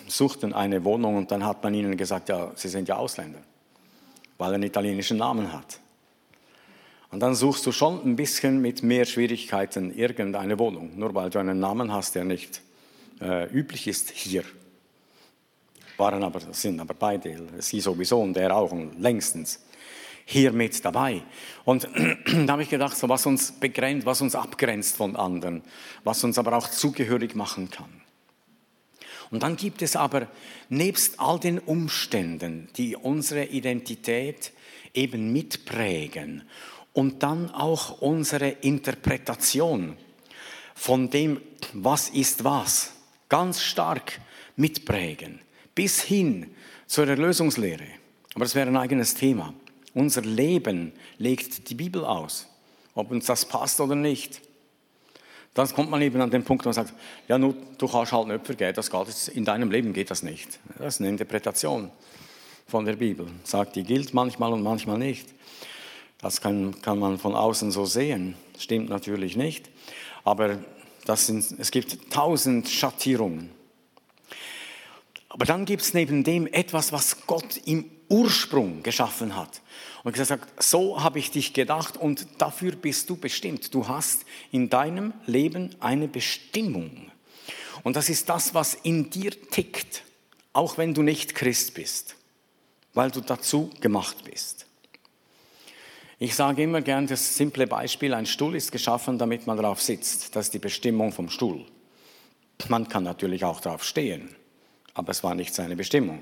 suchten 0.08 0.54
eine 0.54 0.86
Wohnung 0.86 1.18
und 1.18 1.30
dann 1.32 1.46
hat 1.46 1.62
man 1.62 1.74
ihnen 1.74 1.98
gesagt, 1.98 2.30
ja, 2.30 2.54
sie 2.56 2.70
sind 2.70 2.88
ja 2.88 2.96
Ausländer, 2.96 3.40
weil 4.38 4.52
er 4.52 4.56
einen 4.56 4.64
italienischen 4.64 5.18
Namen 5.18 5.52
hat. 5.52 5.82
Und 7.12 7.20
dann 7.20 7.36
suchst 7.36 7.66
du 7.66 7.74
schon 7.74 8.02
ein 8.06 8.16
bisschen 8.16 8.62
mit 8.62 8.84
mehr 8.84 9.04
Schwierigkeiten 9.04 9.94
irgendeine 9.94 10.58
Wohnung, 10.60 10.98
nur 10.98 11.14
weil 11.14 11.30
du 11.30 11.40
einen 11.40 11.60
Namen 11.60 11.92
hast, 11.92 12.16
der 12.16 12.24
nicht 12.24 12.62
äh, 13.22 13.50
üblich 13.52 13.88
ist 13.88 14.12
hier. 14.12 14.44
Waren 15.98 16.24
aber, 16.24 16.42
sind 16.54 16.80
aber 16.80 16.94
beide, 16.94 17.48
sie 17.60 17.80
sowieso 17.80 18.22
und 18.22 18.36
er 18.36 18.56
auch 18.56 18.74
längstens 19.00 19.62
hier 20.26 20.52
mit 20.52 20.84
dabei. 20.84 21.22
Und 21.64 21.88
da 22.46 22.54
habe 22.54 22.64
ich 22.64 22.70
gedacht, 22.70 22.98
so 22.98 23.08
was 23.08 23.26
uns 23.26 23.52
begrenzt, 23.54 24.06
was 24.06 24.22
uns 24.22 24.36
abgrenzt 24.36 24.98
von 24.98 25.16
anderen, 25.16 25.62
was 26.04 26.24
uns 26.24 26.38
aber 26.38 26.58
auch 26.58 26.70
zugehörig 26.70 27.36
machen 27.36 27.70
kann. 27.70 28.02
Und 29.32 29.44
dann 29.44 29.56
gibt 29.56 29.82
es 29.82 29.96
aber 29.96 30.28
nebst 30.70 31.20
all 31.20 31.40
den 31.40 31.60
Umständen, 31.60 32.70
die 32.78 32.96
unsere 32.96 33.46
Identität 33.46 34.52
eben 34.94 35.32
mitprägen 35.32 36.44
und 36.94 37.24
dann 37.24 37.52
auch 37.52 38.02
unsere 38.02 38.50
Interpretation 38.50 39.98
von 40.74 41.10
dem, 41.10 41.42
was 41.74 42.10
ist 42.10 42.44
was, 42.44 42.95
ganz 43.30 43.62
stark 43.62 44.20
mitprägen, 44.56 45.40
bis 45.74 46.02
hin 46.02 46.52
zur 46.88 47.08
Erlösungslehre. 47.08 47.88
Aber 48.34 48.46
das 48.46 48.56
wäre 48.56 48.68
ein 48.68 48.78
eigenes 48.78 49.14
Thema. 49.14 49.54
Unser 49.94 50.22
Leben 50.22 50.92
legt 51.18 51.70
die 51.70 51.76
Bibel 51.76 52.04
aus, 52.04 52.48
ob 52.94 53.12
uns 53.12 53.26
das 53.26 53.46
passt 53.46 53.80
oder 53.80 53.96
nicht. 53.96 54.42
Dann 55.54 55.70
kommt 55.70 55.90
man 55.90 56.02
eben 56.02 56.20
an 56.20 56.30
den 56.30 56.44
Punkt, 56.44 56.66
wo 56.66 56.68
man 56.68 56.74
sagt, 56.74 56.94
ja, 57.30 57.38
nur, 57.38 57.56
du 57.78 57.88
kannst 57.88 58.12
halt 58.12 58.28
nicht 58.28 58.46
vergehen, 58.46 58.74
das 58.74 58.92
geht, 58.92 59.28
in 59.30 59.46
deinem 59.46 59.72
Leben 59.72 59.94
geht 59.94 60.12
das 60.12 60.22
nicht. 60.22 60.60
Das 60.78 60.96
ist 60.96 61.00
eine 61.00 61.10
Interpretation 61.10 61.90
von 62.68 62.84
der 62.84 62.98
Bibel. 62.98 63.28
Sagt, 63.46 63.78
die 63.78 63.84
gilt 63.84 64.14
manchmal 64.14 64.52
und 64.52 64.64
manchmal 64.64 64.98
nicht. 64.98 65.30
Das 66.20 66.42
kann, 66.42 66.82
kann 66.82 67.00
man 67.00 67.18
von 67.18 67.36
außen 67.36 67.72
so 67.72 67.86
sehen. 67.86 68.36
Stimmt 68.58 68.90
natürlich 68.90 69.38
nicht. 69.38 69.70
Aber 70.26 70.58
das 71.06 71.28
sind, 71.28 71.60
es 71.60 71.72
gibt 71.72 72.12
tausend 72.12 72.68
Schattierungen. 72.68 73.52
Aber 75.30 75.46
dann 75.46 75.66
gibt 75.66 75.82
es 75.82 75.94
neben 75.94 76.24
dem 76.24 76.48
etwas, 76.48 76.92
was 76.92 77.28
Gott 77.28 77.58
im 77.66 77.90
Ursprung 78.10 78.84
geschaffen 78.84 79.36
hat. 79.36 79.62
Und 80.04 80.14
gesagt, 80.14 80.64
so 80.64 81.04
habe 81.04 81.20
ich 81.20 81.32
dich 81.32 81.54
gedacht 81.54 81.98
und 81.98 82.28
dafür 82.38 82.74
bist 82.74 83.10
du 83.10 83.18
bestimmt. 83.18 83.74
Du 83.74 83.88
hast 83.88 84.26
in 84.52 84.70
deinem 84.70 85.14
Leben 85.26 85.76
eine 85.80 86.08
Bestimmung. 86.08 87.12
Und 87.84 87.96
das 87.96 88.10
ist 88.10 88.30
das, 88.30 88.54
was 88.54 88.76
in 88.76 89.10
dir 89.10 89.32
tickt, 89.50 90.04
auch 90.54 90.78
wenn 90.78 90.94
du 90.94 91.02
nicht 91.02 91.36
Christ 91.36 91.74
bist, 91.74 92.16
weil 92.94 93.12
du 93.12 93.22
dazu 93.22 93.72
gemacht 93.82 94.24
bist. 94.24 94.65
Ich 96.18 96.36
sage 96.36 96.64
immer 96.64 96.82
gern 96.82 97.08
das 97.08 97.36
simple 97.36 97.68
Beispiel, 97.68 98.14
ein 98.14 98.26
Stuhl 98.26 98.56
ist 98.56 98.72
geschaffen, 98.72 99.18
damit 99.18 99.48
man 99.48 99.58
darauf 99.58 99.82
sitzt. 99.82 100.36
Das 100.36 100.46
ist 100.46 100.54
die 100.54 100.60
Bestimmung 100.60 101.12
vom 101.12 101.30
Stuhl. 101.30 101.66
Man 102.70 102.88
kann 102.88 103.04
natürlich 103.04 103.44
auch 103.44 103.60
darauf 103.60 103.84
stehen. 103.84 104.36
aber 104.96 105.12
es 105.12 105.24
war 105.24 105.36
nicht 105.36 105.54
seine 105.54 105.76
Bestimmung. 105.76 106.20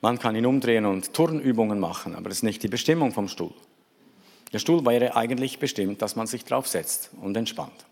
Man 0.00 0.18
kann 0.18 0.36
ihn 0.36 0.46
umdrehen 0.46 0.86
und 0.86 1.12
Turnübungen 1.12 1.80
machen, 1.80 2.14
aber 2.14 2.28
das 2.28 2.38
ist 2.38 2.44
nicht 2.44 2.62
die 2.62 2.68
Bestimmung 2.68 3.12
vom 3.12 3.28
Stuhl. 3.28 3.52
Der 4.52 4.60
Stuhl 4.60 4.86
wäre 4.86 5.16
eigentlich 5.16 5.58
bestimmt, 5.58 6.00
dass 6.00 6.16
man 6.16 6.26
sich 6.26 6.44
draufsetzt 6.44 7.10
und 7.20 7.36
entspannt. 7.36 7.84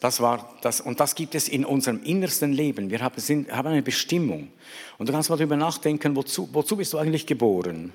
Das 0.00 0.20
war 0.20 0.54
das, 0.60 0.80
und 0.80 1.00
das 1.00 1.14
gibt 1.14 1.34
es 1.34 1.48
in 1.48 1.64
unserem 1.64 2.02
innersten 2.02 2.52
Leben. 2.52 2.90
Wir 2.90 3.00
haben 3.00 3.66
eine 3.66 3.82
Bestimmung. 3.82 4.48
Und 4.98 5.08
du 5.08 5.12
kannst 5.12 5.30
mal 5.30 5.36
darüber 5.36 5.56
nachdenken, 5.56 6.14
wozu, 6.14 6.48
wozu 6.52 6.76
bist 6.76 6.92
du 6.92 6.98
eigentlich 6.98 7.26
geboren? 7.26 7.92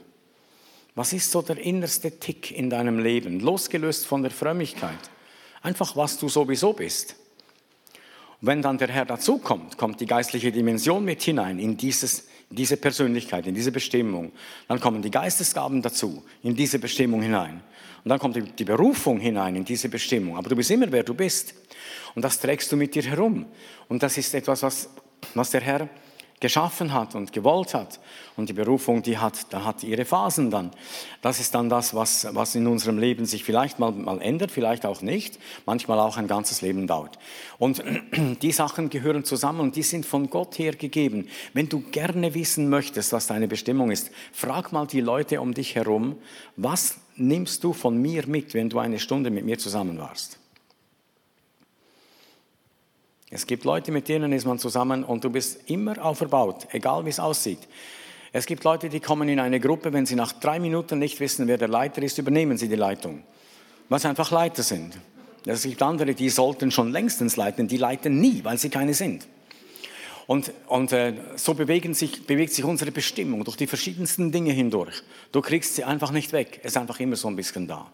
Was 0.96 1.12
ist 1.14 1.32
so 1.32 1.42
der 1.42 1.58
innerste 1.58 2.20
Tick 2.20 2.52
in 2.52 2.70
deinem 2.70 3.00
Leben, 3.00 3.40
losgelöst 3.40 4.06
von 4.06 4.22
der 4.22 4.32
Frömmigkeit? 4.32 5.00
Einfach, 5.62 5.96
was 5.96 6.18
du 6.20 6.30
sowieso 6.30 6.74
bist. 6.74 7.16
Und 8.42 8.48
wenn 8.48 8.62
dann 8.62 8.78
der 8.78 8.90
Herr 8.90 9.06
dazukommt, 9.06 9.78
kommt 9.78 10.02
die 10.02 10.06
geistliche 10.06 10.52
Dimension 10.52 11.04
mit 11.04 11.24
hinein 11.24 11.58
in 11.58 11.78
dieses, 11.78 12.28
diese 12.50 12.78
Persönlichkeit, 12.78 13.48
in 13.48 13.56
diese 13.56 13.72
Bestimmung. 13.72 14.34
Dann 14.68 14.80
kommen 14.80 15.02
die 15.02 15.10
Geistesgaben 15.10 15.82
dazu, 15.82 16.24
in 16.44 16.56
diese 16.56 16.78
Bestimmung 16.78 17.22
hinein. 17.22 17.64
Und 18.04 18.10
dann 18.10 18.20
kommt 18.20 18.60
die 18.60 18.66
Berufung 18.66 19.20
hinein 19.20 19.56
in 19.56 19.66
diese 19.66 19.90
Bestimmung. 19.90 20.38
Aber 20.38 20.50
du 20.50 20.56
bist 20.56 20.70
immer, 20.70 20.92
wer 20.92 21.04
du 21.04 21.14
bist. 21.14 21.56
Und 22.14 22.24
das 22.24 22.40
trägst 22.40 22.72
du 22.72 22.76
mit 22.76 22.94
dir 22.94 23.04
herum. 23.04 23.46
Und 23.88 24.04
das 24.04 24.18
ist 24.18 24.34
etwas, 24.36 24.62
was, 24.62 24.90
was 25.34 25.50
der 25.52 25.62
Herr 25.62 25.90
geschaffen 26.44 26.94
hat 26.94 27.16
und 27.16 27.32
gewollt 27.32 27.74
hat. 27.74 28.02
Und 28.36 28.50
die 28.50 28.54
Berufung, 28.54 29.02
die 29.02 29.18
hat, 29.18 29.46
da 29.52 29.64
hat 29.64 29.82
ihre 29.82 30.04
Phasen 30.04 30.52
dann. 30.52 30.72
Das 31.22 31.40
ist 31.40 31.56
dann 31.56 31.70
das, 31.70 31.96
was, 31.96 32.28
was 32.36 32.54
in 32.54 32.68
unserem 32.68 32.98
Leben 32.98 33.26
sich 33.26 33.46
vielleicht 33.46 33.80
mal, 33.80 33.94
mal 33.94 34.22
ändert, 34.22 34.52
vielleicht 34.52 34.86
auch 34.86 35.02
nicht, 35.02 35.40
manchmal 35.66 36.00
auch 36.00 36.18
ein 36.18 36.28
ganzes 36.28 36.62
Leben 36.62 36.86
dauert. 36.86 37.18
Und 37.60 37.82
die 38.42 38.52
Sachen 38.52 38.90
gehören 38.90 39.24
zusammen 39.24 39.62
und 39.62 39.78
die 39.78 39.84
sind 39.84 40.06
von 40.06 40.30
Gott 40.30 40.60
her 40.60 40.74
gegeben. 40.74 41.30
Wenn 41.54 41.70
du 41.70 41.80
gerne 41.80 42.34
wissen 42.34 42.68
möchtest, 42.68 43.14
was 43.14 43.28
deine 43.28 43.48
Bestimmung 43.48 43.90
ist, 43.90 44.12
frag 44.34 44.74
mal 44.74 44.86
die 44.86 45.00
Leute 45.00 45.40
um 45.40 45.54
dich 45.54 45.76
herum, 45.76 46.18
was 46.58 46.98
nimmst 47.16 47.64
du 47.64 47.72
von 47.72 47.96
mir 48.02 48.28
mit, 48.28 48.54
wenn 48.54 48.70
du 48.70 48.80
eine 48.80 49.00
Stunde 49.00 49.32
mit 49.32 49.46
mir 49.46 49.58
zusammen 49.58 49.98
warst? 49.98 50.43
Es 53.36 53.48
gibt 53.48 53.64
Leute, 53.64 53.92
mit 53.92 54.10
denen 54.10 54.32
ist 54.32 54.46
man 54.46 54.60
zusammen 54.60 55.04
und 55.04 55.24
du 55.24 55.32
bist 55.32 55.68
immer 55.68 56.06
auferbaut, 56.06 56.68
egal 56.72 57.04
wie 57.04 57.10
es 57.10 57.20
aussieht. 57.20 57.58
Es 58.32 58.46
gibt 58.46 58.64
Leute, 58.64 58.90
die 58.90 59.00
kommen 59.00 59.28
in 59.28 59.40
eine 59.40 59.60
Gruppe, 59.60 59.92
wenn 59.92 60.06
sie 60.06 60.14
nach 60.14 60.34
drei 60.34 60.60
Minuten 60.60 61.00
nicht 61.00 61.20
wissen, 61.20 61.48
wer 61.48 61.58
der 61.58 61.68
Leiter 61.68 62.04
ist, 62.04 62.20
übernehmen 62.20 62.60
sie 62.60 62.68
die 62.68 62.76
Leitung, 62.76 63.24
weil 63.90 64.00
sie 64.00 64.08
einfach 64.08 64.30
Leiter 64.30 64.62
sind. 64.62 65.00
Es 65.48 65.64
gibt 65.64 65.82
andere, 65.82 66.14
die 66.14 66.30
sollten 66.30 66.70
schon 66.70 66.92
längstens 66.92 67.36
leiten, 67.36 67.68
die 67.68 67.78
leiten 67.78 68.22
nie, 68.22 68.44
weil 68.44 68.60
sie 68.60 68.70
keine 68.70 68.94
sind. 68.94 69.28
Und, 70.28 70.54
und 70.68 70.92
äh, 70.92 71.16
so 71.36 71.56
sich, 71.94 72.28
bewegt 72.28 72.54
sich 72.54 72.64
unsere 72.64 72.92
Bestimmung 72.92 73.44
durch 73.44 73.58
die 73.58 73.68
verschiedensten 73.68 74.32
Dinge 74.32 74.52
hindurch. 74.52 75.02
Du 75.32 75.42
kriegst 75.42 75.74
sie 75.74 75.84
einfach 75.84 76.12
nicht 76.12 76.34
weg, 76.34 76.60
es 76.62 76.74
ist 76.74 76.78
einfach 76.78 77.00
immer 77.00 77.16
so 77.16 77.30
ein 77.30 77.36
bisschen 77.36 77.68
da. 77.68 77.92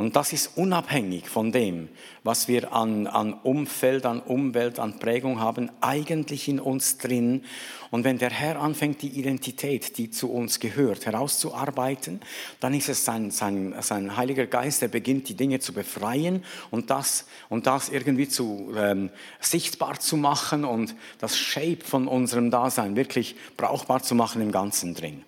Und 0.00 0.14
das 0.14 0.32
ist 0.32 0.56
unabhängig 0.56 1.28
von 1.28 1.50
dem, 1.50 1.88
was 2.22 2.46
wir 2.46 2.72
an, 2.72 3.08
an 3.08 3.32
Umfeld, 3.32 4.06
an 4.06 4.20
Umwelt, 4.20 4.78
an 4.78 5.00
Prägung 5.00 5.40
haben, 5.40 5.72
eigentlich 5.80 6.46
in 6.46 6.60
uns 6.60 6.98
drin. 6.98 7.42
Und 7.90 8.04
wenn 8.04 8.16
der 8.16 8.30
Herr 8.30 8.60
anfängt, 8.60 9.02
die 9.02 9.08
Identität, 9.08 9.98
die 9.98 10.08
zu 10.12 10.30
uns 10.30 10.60
gehört, 10.60 11.04
herauszuarbeiten, 11.04 12.20
dann 12.60 12.74
ist 12.74 12.88
es 12.88 13.04
sein, 13.04 13.32
sein, 13.32 13.74
sein 13.80 14.16
Heiliger 14.16 14.46
Geist, 14.46 14.82
der 14.82 14.88
beginnt, 14.88 15.28
die 15.28 15.34
Dinge 15.34 15.58
zu 15.58 15.72
befreien 15.72 16.44
und 16.70 16.90
das, 16.90 17.26
und 17.48 17.66
das 17.66 17.88
irgendwie 17.88 18.28
zu, 18.28 18.72
ähm, 18.76 19.10
sichtbar 19.40 19.98
zu 19.98 20.16
machen 20.16 20.64
und 20.64 20.94
das 21.18 21.36
Shape 21.36 21.84
von 21.84 22.06
unserem 22.06 22.52
Dasein 22.52 22.94
wirklich 22.94 23.34
brauchbar 23.56 24.00
zu 24.04 24.14
machen 24.14 24.42
im 24.42 24.52
Ganzen 24.52 24.94
drin. 24.94 25.24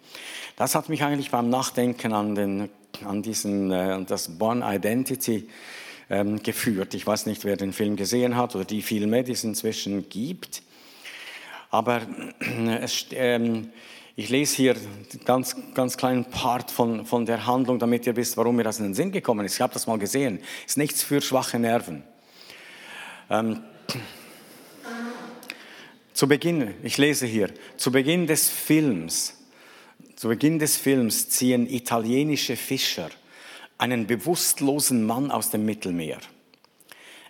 Das 0.55 0.77
hat 0.77 0.89
mich 0.89 1.03
eigentlich 1.03 1.33
beim 1.33 1.49
Nachdenken 1.49 2.13
an 2.13 2.37
den 2.37 2.69
an 3.07 3.23
diesen, 3.23 3.71
äh, 3.71 4.05
das 4.05 4.39
Born 4.39 4.63
Identity 4.63 5.49
ähm, 6.09 6.43
geführt. 6.43 6.95
Ich 6.95 7.07
weiß 7.07 7.27
nicht, 7.27 7.45
wer 7.45 7.57
den 7.57 7.73
Film 7.73 7.97
gesehen 7.97 8.37
hat 8.37 8.55
oder 8.55 8.65
die 8.65 8.83
Filme, 8.83 9.23
die 9.25 9.33
es 9.33 9.45
inzwischen 9.45 10.09
gibt. 10.09 10.63
Aber 11.71 12.03
äh, 12.41 12.79
es, 12.79 13.07
ähm, 13.13 13.71
ich 14.17 14.29
lese 14.29 14.57
hier 14.57 14.75
einen 14.75 15.25
ganz, 15.25 15.57
ganz 15.75 15.97
kleinen 15.97 16.25
Part 16.25 16.71
von, 16.71 17.07
von 17.07 17.27
der 17.27 17.47
Handlung, 17.47 17.79
damit 17.79 18.07
ihr 18.07 18.17
wisst, 18.17 18.37
warum 18.37 18.57
mir 18.57 18.65
das 18.65 18.79
in 18.79 18.85
den 18.85 18.95
Sinn 18.95 19.13
gekommen 19.13 19.47
ist. 19.47 19.55
Ich 19.55 19.61
habe 19.61 19.73
das 19.73 19.87
mal 19.87 19.99
gesehen. 19.99 20.41
Ist 20.67 20.77
nichts 20.77 21.03
für 21.03 21.21
schwache 21.21 21.59
Nerven. 21.59 22.03
Ähm, 23.31 23.63
zu 26.13 26.29
Beginn, 26.29 26.75
ich 26.83 26.99
lese 26.99 27.25
hier, 27.25 27.51
zu 27.77 27.93
Beginn 27.93 28.27
des 28.27 28.51
Films 28.51 29.40
zu 30.21 30.29
Beginn 30.29 30.59
des 30.59 30.77
Films 30.77 31.31
ziehen 31.31 31.67
italienische 31.67 32.55
Fischer 32.55 33.09
einen 33.79 34.07
bewusstlosen 34.07 35.07
Mann 35.07 35.31
aus 35.31 35.49
dem 35.49 35.65
Mittelmeer. 35.65 36.19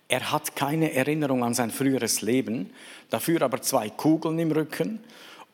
Er 0.09 0.33
hat 0.33 0.57
keine 0.57 0.93
Erinnerung 0.93 1.45
an 1.45 1.55
sein 1.55 1.71
früheres 1.71 2.21
Leben, 2.21 2.71
dafür 3.09 3.43
aber 3.43 3.63
zwei 3.63 3.91
Kugeln 3.91 4.41
im 4.41 4.51
Rücken, 4.51 4.99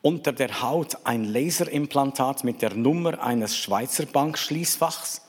unter 0.01 0.33
der 0.33 0.63
Haut 0.63 0.97
ein 1.03 1.25
Laserimplantat 1.25 2.43
mit 2.43 2.63
der 2.63 2.73
Nummer 2.73 3.21
eines 3.21 3.55
Schweizer 3.55 4.07
Bankschließfachs 4.07 5.26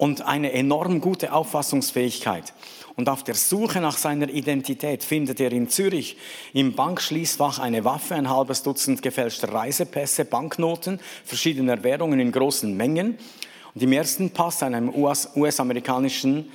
und 0.00 0.22
eine 0.22 0.52
enorm 0.52 1.02
gute 1.02 1.30
Auffassungsfähigkeit. 1.30 2.54
Und 2.96 3.10
auf 3.10 3.22
der 3.22 3.34
Suche 3.34 3.82
nach 3.82 3.98
seiner 3.98 4.30
Identität 4.30 5.04
findet 5.04 5.40
er 5.40 5.52
in 5.52 5.68
Zürich 5.68 6.16
im 6.54 6.72
Bankschließfach 6.72 7.58
eine 7.58 7.84
Waffe, 7.84 8.14
ein 8.14 8.30
halbes 8.30 8.62
Dutzend 8.62 9.02
gefälschter 9.02 9.52
Reisepässe, 9.52 10.24
Banknoten 10.24 11.00
verschiedener 11.26 11.82
Währungen 11.82 12.18
in 12.18 12.32
großen 12.32 12.74
Mengen. 12.74 13.18
Und 13.74 13.82
im 13.82 13.92
ersten 13.92 14.30
Pass, 14.30 14.62
einem 14.62 14.88
US-amerikanischen, 14.88 16.50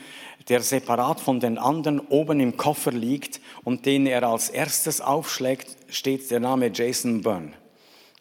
der 0.50 0.62
separat 0.62 1.20
von 1.20 1.40
den 1.40 1.60
anderen 1.60 2.00
oben 2.00 2.40
im 2.40 2.58
Koffer 2.58 2.92
liegt 2.92 3.40
und 3.64 3.86
den 3.86 4.08
er 4.08 4.24
als 4.24 4.50
erstes 4.50 5.02
aufschlägt, 5.02 5.68
steht 5.94 6.32
der 6.32 6.40
Name 6.40 6.72
Jason 6.74 7.22
Byrne. 7.22 7.54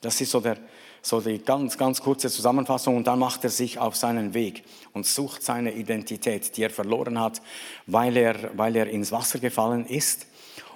Das 0.03 0.21
ist 0.21 0.33
so 0.33 0.41
der 0.41 0.59
so 1.05 1.21
die 1.21 1.39
ganz, 1.39 1.77
ganz 1.77 2.01
kurze 2.01 2.31
Zusammenfassung 2.31 2.97
und 2.97 3.07
dann 3.07 3.19
macht 3.19 3.45
er 3.45 3.51
sich 3.51 3.79
auf 3.79 3.95
seinen 3.95 4.33
Weg 4.33 4.65
und 4.95 5.05
sucht 5.07 5.43
seine 5.43 5.75
Identität, 5.75 6.57
die 6.57 6.63
er 6.63 6.71
verloren 6.71 7.21
hat, 7.21 7.43
weil 7.87 8.17
er, 8.17 8.57
weil 8.57 8.75
er 8.75 8.89
ins 8.89 9.13
Wasser 9.13 9.39
gefallen 9.39 9.85
ist 9.85 10.27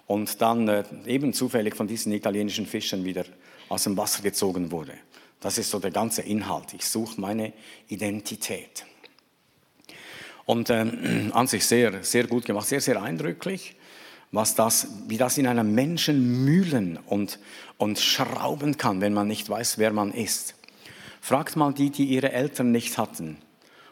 und 0.06 0.42
dann 0.42 0.68
äh, 0.68 0.84
eben 1.06 1.32
zufällig 1.32 1.74
von 1.74 1.86
diesen 1.86 2.12
italienischen 2.12 2.66
Fischern 2.66 3.06
wieder 3.06 3.24
aus 3.70 3.84
dem 3.84 3.96
Wasser 3.96 4.22
gezogen 4.22 4.70
wurde. 4.70 4.92
Das 5.40 5.56
ist 5.56 5.70
so 5.70 5.78
der 5.78 5.92
ganze 5.92 6.20
Inhalt. 6.22 6.74
Ich 6.74 6.84
suche 6.84 7.18
meine 7.18 7.54
Identität. 7.88 8.84
Und 10.44 10.68
äh, 10.68 10.84
an 11.32 11.46
sich 11.46 11.64
sehr, 11.64 12.04
sehr 12.04 12.26
gut 12.26 12.44
gemacht, 12.44 12.68
sehr, 12.68 12.82
sehr 12.82 13.00
eindrücklich 13.00 13.76
was 14.32 14.54
das, 14.54 14.88
wie 15.06 15.16
das 15.16 15.38
in 15.38 15.46
einem 15.46 15.74
Menschen 15.74 16.44
mühlen 16.44 16.98
und, 17.06 17.38
und 17.78 17.98
schrauben 17.98 18.76
kann, 18.76 19.00
wenn 19.00 19.14
man 19.14 19.28
nicht 19.28 19.48
weiß, 19.48 19.78
wer 19.78 19.92
man 19.92 20.12
ist. 20.12 20.54
Fragt 21.20 21.56
mal 21.56 21.72
die, 21.72 21.90
die 21.90 22.04
ihre 22.04 22.32
Eltern 22.32 22.70
nicht 22.70 22.98
hatten 22.98 23.38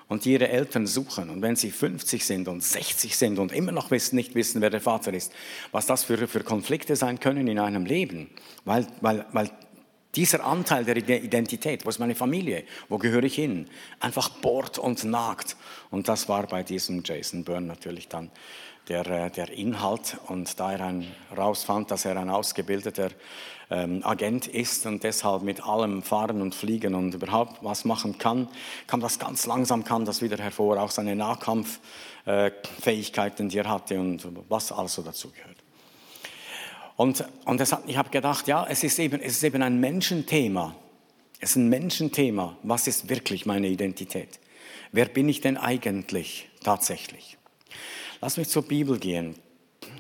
und 0.09 0.25
die 0.25 0.33
ihre 0.33 0.49
Eltern 0.49 0.87
suchen. 0.87 1.31
Und 1.31 1.43
wenn 1.43 1.57
sie 1.57 1.71
50 1.71 2.25
sind 2.25 2.49
und 2.49 2.63
60 2.63 3.17
sind 3.17 3.39
und 3.39 3.53
immer 3.53 3.73
noch 3.73 3.91
wissen, 3.91 4.17
nicht 4.17 4.35
wissen, 4.35 4.61
wer 4.61 4.71
der 4.71 4.81
Vater 4.81 5.13
ist, 5.13 5.33
was 5.73 5.87
das 5.87 6.05
für, 6.05 6.29
für 6.29 6.45
Konflikte 6.45 6.97
sein 6.97 7.19
können 7.19 7.49
in 7.49 7.59
einem 7.59 7.87
Leben. 7.87 8.31
Weil, 8.65 8.87
weil, 9.01 9.27
weil 9.33 9.51
dieser 10.15 10.45
Anteil 10.45 10.85
der 10.85 11.23
Identität, 11.23 11.85
wo 11.85 11.91
ist 11.91 11.99
meine 11.99 12.15
Familie, 12.15 12.65
wo 12.89 12.99
gehöre 12.99 13.25
ich 13.25 13.35
hin, 13.35 13.69
einfach 14.01 14.29
bohrt 14.29 14.79
und 14.79 15.05
nagt. 15.05 15.57
Und 15.91 16.09
das 16.09 16.29
war 16.29 16.47
bei 16.47 16.63
diesem 16.63 17.03
Jason 17.05 17.45
Byrne 17.45 17.67
natürlich 17.67 18.09
dann 18.09 18.31
der, 18.89 19.07
äh, 19.07 19.31
der 19.31 19.51
Inhalt. 19.51 20.17
Und 20.27 20.59
da 20.61 20.73
er 20.73 21.03
herausfand, 21.31 21.91
dass 21.91 22.05
er 22.05 22.17
ein 22.17 22.31
ausgebildeter 22.31 23.11
ähm, 23.71 24.05
Agent 24.05 24.47
ist 24.47 24.87
und 24.87 25.03
deshalb 25.03 25.43
mit 25.43 25.65
allem 25.65 26.03
fahren 26.03 26.41
und 26.41 26.55
fliegen 26.55 26.95
und 26.95 27.13
überhaupt 27.15 27.65
was 27.65 27.85
machen 27.85 28.17
kann, 28.19 28.47
kam 28.87 29.01
das 29.01 29.19
ganz 29.19 29.45
langsam, 29.47 29.83
kam 29.85 30.05
das 30.05 30.23
wieder 30.23 30.39
hervor, 30.39 30.81
auch 30.81 30.91
seine 30.91 31.17
Nahkampffähigkeiten, 31.17 33.49
die 33.49 33.59
er 33.59 33.69
hatte 33.69 33.99
und 33.99 34.29
was 34.49 34.71
also 34.71 35.03
dazu 35.03 35.31
gehört. 35.31 35.57
Und, 36.97 37.25
und 37.45 37.61
hat, 37.61 37.83
ich 37.87 37.97
habe 37.97 38.11
gedacht, 38.11 38.47
ja, 38.49 38.67
es 38.69 38.83
ist, 38.83 38.99
eben, 38.99 39.21
es 39.21 39.37
ist 39.37 39.45
eben 39.45 39.63
ein 39.63 39.79
Menschenthema. 39.81 40.75
Es 41.39 41.51
ist 41.51 41.57
ein 41.57 41.69
Menschenthema. 41.69 42.57
Was 42.63 42.87
ist 42.87 43.11
wirklich 43.11 43.45
meine 43.45 43.69
Identität? 43.69 44.41
Wer 44.93 45.05
bin 45.07 45.29
ich 45.29 45.43
denn 45.43 45.59
eigentlich 45.59 46.49
tatsächlich? 46.63 47.37
Lass 48.21 48.37
mich 48.37 48.49
zur 48.49 48.63
Bibel 48.63 48.99
gehen. 48.99 49.35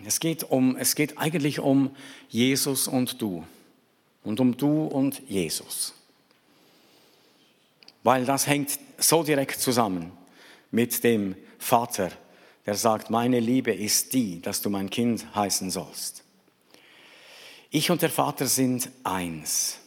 Es 0.04 0.20
geht, 0.20 0.44
um, 0.44 0.76
es 0.76 0.94
geht 0.94 1.18
eigentlich 1.18 1.60
um 1.60 1.94
Jesus 2.28 2.88
und 2.88 3.20
du. 3.20 3.44
Und 4.24 4.40
um 4.40 4.56
du 4.56 4.86
und 4.86 5.22
Jesus. 5.28 5.94
Weil 8.02 8.24
das 8.24 8.46
hängt 8.46 8.78
so 8.98 9.22
direkt 9.22 9.60
zusammen 9.60 10.12
mit 10.70 11.02
dem 11.04 11.36
Vater, 11.58 12.10
der 12.64 12.74
sagt, 12.74 13.10
meine 13.10 13.40
Liebe 13.40 13.72
ist 13.72 14.12
die, 14.12 14.40
dass 14.40 14.60
du 14.60 14.70
mein 14.70 14.90
Kind 14.90 15.34
heißen 15.34 15.70
sollst. 15.70 16.24
Ich 17.70 17.90
und 17.90 18.02
der 18.02 18.10
Vater 18.10 18.46
sind 18.46 18.90
eins. 19.04 19.78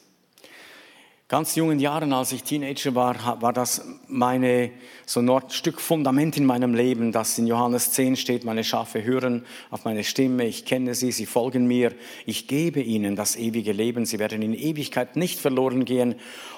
Ganz 1.30 1.54
jungen 1.54 1.78
Jahren, 1.78 2.12
als 2.12 2.32
ich 2.32 2.42
Teenager 2.42 2.96
war, 2.96 3.40
war 3.40 3.54
das 3.54 3.86
meine, 4.08 4.72
so 5.06 5.20
ein 5.20 5.42
Stück 5.50 5.80
Fundament 5.80 6.38
in 6.38 6.46
meinem 6.48 6.74
Leben, 6.74 7.12
das 7.12 7.38
in 7.38 7.46
Johannes 7.46 7.92
10 7.92 8.16
steht, 8.16 8.46
meine 8.46 8.64
Schafe 8.64 9.04
hören 9.04 9.46
auf 9.70 9.86
meine 9.86 10.04
Stimme, 10.04 10.48
ich 10.48 10.66
kenne 10.66 10.96
sie, 10.96 11.12
sie 11.12 11.28
folgen 11.28 11.68
mir, 11.68 11.94
ich 12.26 12.48
gebe 12.48 12.82
ihnen 12.82 13.16
das 13.16 13.36
ewige 13.36 13.74
Leben, 13.74 14.08
sie 14.08 14.18
werden 14.18 14.42
in 14.42 14.56
Ewigkeit 14.56 15.18
nicht 15.18 15.40
verloren 15.40 15.86
gehen 15.86 16.16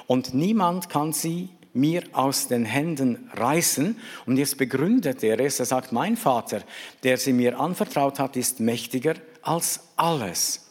und 0.07 0.33
niemand 0.33 0.87
kann 0.87 1.11
sie 1.11 1.49
mir 1.73 2.03
aus 2.13 2.47
den 2.47 2.63
Händen 2.63 3.29
reißen. 3.33 3.99
Und 4.25 4.37
jetzt 4.37 4.57
begründet 4.57 5.21
er 5.21 5.37
es, 5.41 5.59
er 5.59 5.65
sagt, 5.65 5.91
mein 5.91 6.15
Vater, 6.15 6.61
der 7.03 7.17
sie 7.17 7.33
mir 7.33 7.59
anvertraut 7.59 8.19
hat, 8.19 8.37
ist 8.37 8.61
mächtiger 8.61 9.15
als 9.41 9.81
alles. 9.97 10.70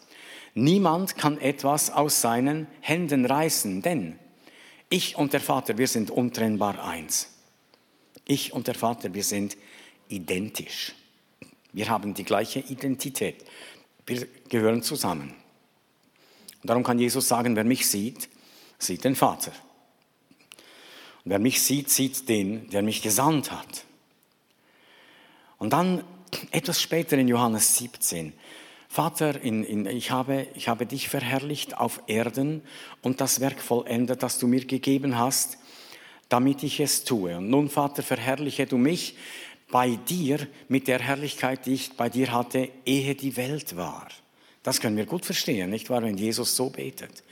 Niemand 0.55 1.17
kann 1.17 1.39
etwas 1.39 1.91
aus 1.91 2.21
seinen 2.21 2.67
Händen 2.81 3.25
reißen, 3.25 3.83
denn 3.83 4.19
ich 4.89 5.17
und 5.17 5.33
der 5.33 5.41
Vater, 5.41 5.79
wir 5.79 5.87
sind 5.87 6.11
untrennbar 6.11 6.85
eins. 6.85 7.29
Ich 8.27 8.53
und 8.53 8.67
der 8.67 8.75
Vater, 8.75 9.15
wir 9.15 9.25
sind 9.25 9.57
identisch. 10.09 10.95
Wir 11.73 11.89
haben 11.89 12.15
die 12.15 12.25
gleiche 12.25 12.61
Identität. 12.61 13.45
Wir 14.07 14.27
gehören 14.49 14.83
zusammen. 14.83 15.35
Und 16.63 16.69
darum 16.69 16.83
kann 16.83 16.99
Jesus 16.99 17.29
sagen, 17.29 17.55
wer 17.55 17.65
mich 17.65 17.89
sieht, 17.89 18.29
sieht 18.79 19.05
den 19.05 19.15
Vater. 19.15 19.53
Und 21.25 21.31
wer 21.31 21.39
mich 21.39 21.63
sieht, 21.63 21.91
sieht 21.91 22.29
den, 22.29 22.69
der 22.71 22.83
mich 22.83 23.03
gesandt 23.03 23.53
hat. 23.53 23.85
Und 25.59 25.73
dann 25.73 26.03
etwas 26.51 26.81
später 26.81 27.17
in 27.17 27.29
Johannes 27.29 27.77
17, 27.77 28.33
Vater, 28.93 29.41
in, 29.41 29.63
in, 29.63 29.87
ich, 29.87 30.11
habe, 30.11 30.49
ich 30.57 30.67
habe 30.67 30.85
dich 30.85 31.09
verherrlicht 31.09 31.79
auf 31.79 32.03
Erden 32.09 32.61
und 33.03 33.21
das 33.21 33.39
Werk 33.39 33.61
vollendet, 33.61 34.25
das 34.25 34.41
du 34.41 34.49
mir 34.49 34.65
gegeben 34.65 35.17
hast, 35.17 35.59
damit 36.29 36.65
ich 36.65 36.81
es 36.81 37.05
tue. 37.05 37.37
Und 37.37 37.51
nun, 37.51 37.69
Vater, 37.69 38.03
verherrliche 38.03 38.67
du 38.67 38.79
mich 38.79 39.17
bei 39.71 39.91
dir 40.09 40.45
mit 40.67 40.89
der 40.89 40.99
Herrlichkeit, 40.99 41.67
die 41.67 41.75
ich 41.75 41.93
bei 41.93 42.09
dir 42.09 42.33
hatte, 42.33 42.69
ehe 42.85 43.15
die 43.15 43.37
Welt 43.37 43.77
war. 43.77 44.09
Das 44.63 44.81
können 44.81 44.97
wir 44.97 45.07
gut 45.07 45.25
verstehen, 45.25 45.71
nicht 45.71 45.89
wahr, 45.89 46.03
wenn 46.03 46.19
Jesus 46.19 46.55
so 46.55 46.69
betet. 46.69 47.23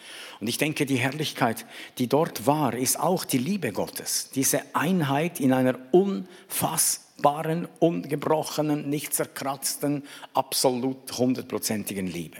Und 0.41 0.49
ich 0.49 0.57
denke, 0.57 0.87
die 0.87 0.97
Herrlichkeit, 0.97 1.67
die 1.99 2.07
dort 2.07 2.47
war, 2.47 2.75
ist 2.75 2.99
auch 2.99 3.25
die 3.25 3.39
Liebe 3.39 3.71
Gottes. 3.73 4.31
Diese 4.35 4.63
Einheit 4.75 5.39
in 5.39 5.53
einer 5.53 5.79
unfassbaren 5.91 7.69
ungebrochenen, 7.81 8.89
nicht 8.89 9.13
zerkratzten, 9.13 10.05
absolut 10.33 11.19
hundertprozentigen 11.19 12.07
Liebe. 12.07 12.39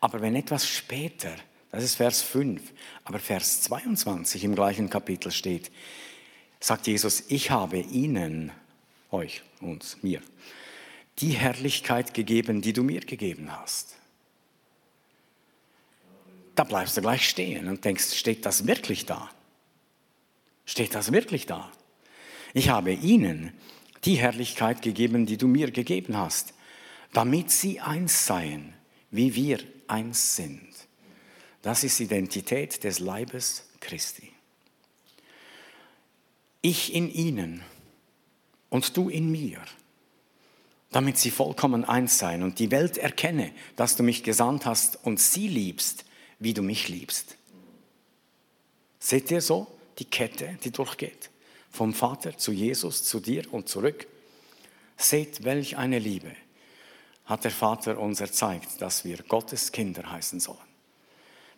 Aber 0.00 0.20
wenn 0.20 0.36
etwas 0.36 0.68
später, 0.68 1.32
das 1.72 1.82
ist 1.82 1.94
Vers 1.94 2.20
5, 2.20 2.60
aber 3.04 3.18
Vers 3.18 3.62
22 3.62 4.44
im 4.44 4.54
gleichen 4.54 4.90
Kapitel 4.90 5.32
steht, 5.32 5.70
sagt 6.60 6.86
Jesus, 6.86 7.24
ich 7.28 7.50
habe 7.50 7.78
ihnen, 7.78 8.52
euch, 9.10 9.42
uns, 9.60 9.96
mir, 10.02 10.20
die 11.18 11.32
Herrlichkeit 11.32 12.14
gegeben, 12.14 12.60
die 12.60 12.72
du 12.72 12.82
mir 12.82 13.00
gegeben 13.00 13.50
hast. 13.50 13.96
Da 16.54 16.64
bleibst 16.64 16.96
du 16.96 17.00
gleich 17.00 17.28
stehen 17.28 17.68
und 17.68 17.84
denkst, 17.84 18.14
steht 18.14 18.44
das 18.44 18.66
wirklich 18.66 19.06
da? 19.06 19.30
Steht 20.66 20.94
das 20.94 21.12
wirklich 21.12 21.46
da? 21.46 21.70
Ich 22.54 22.68
habe 22.68 22.92
ihnen 22.92 23.52
die 24.04 24.16
Herrlichkeit 24.16 24.82
gegeben, 24.82 25.26
die 25.26 25.36
du 25.36 25.48
mir 25.48 25.70
gegeben 25.70 26.16
hast, 26.16 26.54
damit 27.12 27.50
sie 27.50 27.80
eins 27.80 28.26
seien, 28.26 28.74
wie 29.10 29.34
wir 29.34 29.60
eins 29.86 30.36
sind. 30.36 30.68
Das 31.62 31.84
ist 31.84 32.00
Identität 32.00 32.84
des 32.84 32.98
Leibes 32.98 33.68
Christi. 33.80 34.32
Ich 36.60 36.94
in 36.94 37.10
ihnen 37.10 37.62
und 38.68 38.96
du 38.96 39.08
in 39.08 39.30
mir, 39.30 39.60
damit 40.90 41.18
sie 41.18 41.30
vollkommen 41.30 41.84
eins 41.84 42.18
seien 42.18 42.42
und 42.42 42.58
die 42.58 42.70
Welt 42.70 42.98
erkenne, 42.98 43.52
dass 43.76 43.96
du 43.96 44.02
mich 44.02 44.22
gesandt 44.22 44.66
hast 44.66 44.98
und 45.04 45.20
sie 45.20 45.48
liebst, 45.48 46.04
wie 46.38 46.54
du 46.54 46.62
mich 46.62 46.88
liebst. 46.88 47.36
Seht 48.98 49.30
ihr 49.30 49.42
so 49.42 49.66
die 49.98 50.04
Kette, 50.04 50.58
die 50.64 50.70
durchgeht? 50.70 51.30
vom 51.70 51.94
Vater 51.94 52.36
zu 52.36 52.52
Jesus, 52.52 53.04
zu 53.04 53.20
dir 53.20 53.52
und 53.52 53.68
zurück. 53.68 54.06
Seht, 54.96 55.44
welch 55.44 55.76
eine 55.76 55.98
Liebe 55.98 56.32
hat 57.24 57.44
der 57.44 57.50
Vater 57.50 57.98
uns 57.98 58.20
erzeigt, 58.20 58.80
dass 58.80 59.04
wir 59.04 59.18
Gottes 59.18 59.70
Kinder 59.70 60.10
heißen 60.10 60.40
sollen. 60.40 60.58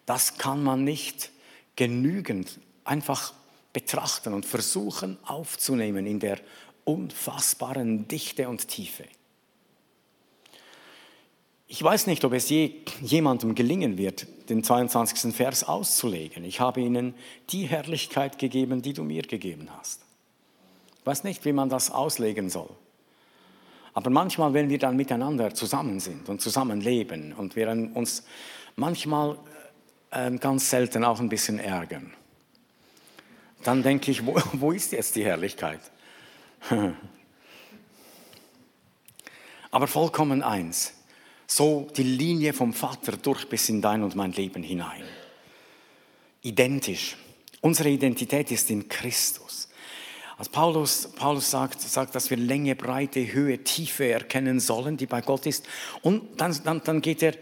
Das 0.05 0.37
kann 0.37 0.63
man 0.63 0.85
nicht 0.85 1.31
genügend 1.77 2.59
einfach 2.85 3.33
betrachten 3.73 4.35
und 4.35 4.45
versuchen 4.45 5.17
aufzunehmen 5.25 6.07
in 6.07 6.19
der 6.19 6.41
unfassbaren 6.85 8.09
Dichte 8.09 8.49
und 8.49 8.67
Tiefe. 8.67 9.05
Ich 11.73 11.81
weiß 11.81 12.09
nicht, 12.09 12.25
ob 12.25 12.33
es 12.33 12.49
je 12.49 12.73
jemandem 13.01 13.55
gelingen 13.55 13.97
wird, 13.97 14.27
den 14.49 14.65
22. 14.65 15.33
Vers 15.33 15.63
auszulegen. 15.63 16.43
Ich 16.43 16.59
habe 16.59 16.81
ihnen 16.81 17.15
die 17.51 17.63
Herrlichkeit 17.67 18.41
gegeben, 18.41 18.83
die 18.83 18.93
du 18.93 19.05
mir 19.05 19.23
gegeben 19.23 19.69
hast. 19.79 20.01
Ich 20.99 21.07
weiß 21.07 21.23
nicht, 21.23 21.45
wie 21.45 21.53
man 21.53 21.69
das 21.69 21.93
auslegen 21.93 22.51
soll. 22.51 22.71
Aber 23.95 24.11
manchmal, 24.11 24.53
wenn 24.53 24.69
wir 24.69 24.81
dann 24.81 24.97
miteinander 24.97 25.55
zusammen 25.55 26.01
sind 26.01 26.29
und 26.29 26.41
zusammenleben 26.41 27.35
und 27.35 27.55
wir 27.55 27.69
uns 27.95 28.25
manchmal 28.75 29.39
äh, 30.11 30.29
ganz 30.39 30.71
selten 30.71 31.05
auch 31.05 31.21
ein 31.21 31.29
bisschen 31.29 31.61
ärgern, 31.61 32.13
dann 33.63 33.85
denke 33.85 34.11
ich, 34.11 34.27
wo, 34.27 34.35
wo 34.55 34.73
ist 34.73 34.91
jetzt 34.91 35.15
die 35.15 35.25
Herrlichkeit? 35.25 35.79
Aber 39.71 39.87
vollkommen 39.87 40.43
eins 40.43 40.95
so 41.51 41.89
die 41.97 42.05
Linie 42.05 42.53
vom 42.53 42.73
Vater 42.73 43.17
durch 43.17 43.49
bis 43.49 43.69
in 43.69 43.83
dein 43.83 44.05
und 44.05 44.15
mein 44.15 44.33
Leben 44.33 44.63
hinein. 44.63 45.03
Identisch. 46.43 47.17
Unsere 47.61 47.91
Identität 47.91 48.53
ist 48.53 48.71
in 48.71 48.89
Christus. 48.89 49.69
Als 50.39 50.49
Paulus, 50.49 51.09
Paulus 51.17 51.51
sagt, 51.51 51.81
sagt, 51.81 52.15
dass 52.15 52.31
wir 52.31 52.37
Länge, 52.37 52.77
Breite, 52.77 53.33
Höhe, 53.33 53.59
Tiefe 53.65 54.09
erkennen 54.11 54.61
sollen, 54.61 54.97
die 54.97 55.07
bei 55.07 55.21
Gott 55.23 55.45
ist. 55.45 55.67
Und 56.03 56.41
dann, 56.41 56.57
dann, 56.65 56.83
dann 56.85 57.03
geht 57.03 57.23
er 57.23 57.35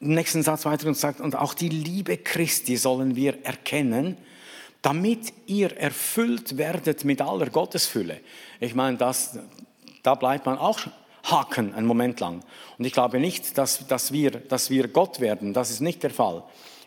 im 0.00 0.14
nächsten 0.14 0.42
Satz 0.42 0.64
weiter 0.64 0.88
und 0.88 0.96
sagt, 0.96 1.20
und 1.20 1.36
auch 1.36 1.52
die 1.52 1.68
Liebe 1.68 2.16
Christi 2.16 2.76
sollen 2.76 3.14
wir 3.14 3.44
erkennen, 3.44 4.16
damit 4.80 5.34
ihr 5.46 5.76
erfüllt 5.76 6.56
werdet 6.56 7.04
mit 7.04 7.20
aller 7.20 7.50
Gottesfülle. 7.50 8.20
Ich 8.58 8.74
meine, 8.74 8.96
das, 8.96 9.38
da 10.02 10.14
bleibt 10.14 10.46
man 10.46 10.56
auch 10.56 10.80
haken 11.24 11.74
einen 11.74 11.86
Moment 11.86 12.20
lang. 12.20 12.42
Und 12.78 12.84
ich 12.84 12.92
glaube 12.92 13.20
nicht, 13.20 13.58
dass, 13.58 13.86
dass, 13.86 14.12
wir, 14.12 14.30
dass 14.30 14.70
wir 14.70 14.88
Gott 14.88 15.20
werden. 15.20 15.52
Das 15.52 15.70
ist 15.70 15.80
nicht 15.80 16.02
der 16.02 16.10
Fall. 16.10 16.42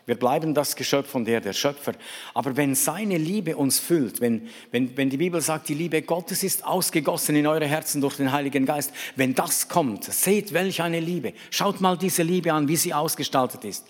Wir 0.06 0.16
bleiben 0.16 0.52
das 0.52 0.76
Geschöpf 0.76 1.08
von 1.08 1.24
der, 1.24 1.40
der 1.40 1.54
Schöpfer. 1.54 1.92
Aber 2.34 2.56
wenn 2.56 2.74
seine 2.74 3.16
Liebe 3.16 3.56
uns 3.56 3.78
füllt, 3.78 4.20
wenn, 4.20 4.48
wenn, 4.70 4.94
wenn 4.96 5.08
die 5.08 5.16
Bibel 5.16 5.40
sagt, 5.40 5.68
die 5.68 5.74
Liebe 5.74 6.02
Gottes 6.02 6.42
ist 6.42 6.66
ausgegossen 6.66 7.36
in 7.36 7.46
eure 7.46 7.66
Herzen 7.66 8.02
durch 8.02 8.16
den 8.16 8.30
Heiligen 8.30 8.66
Geist, 8.66 8.92
wenn 9.16 9.34
das 9.34 9.68
kommt, 9.68 10.04
seht 10.04 10.52
welch 10.52 10.82
eine 10.82 11.00
Liebe. 11.00 11.32
Schaut 11.50 11.80
mal 11.80 11.96
diese 11.96 12.22
Liebe 12.22 12.52
an, 12.52 12.68
wie 12.68 12.76
sie 12.76 12.92
ausgestaltet 12.92 13.64
ist 13.64 13.86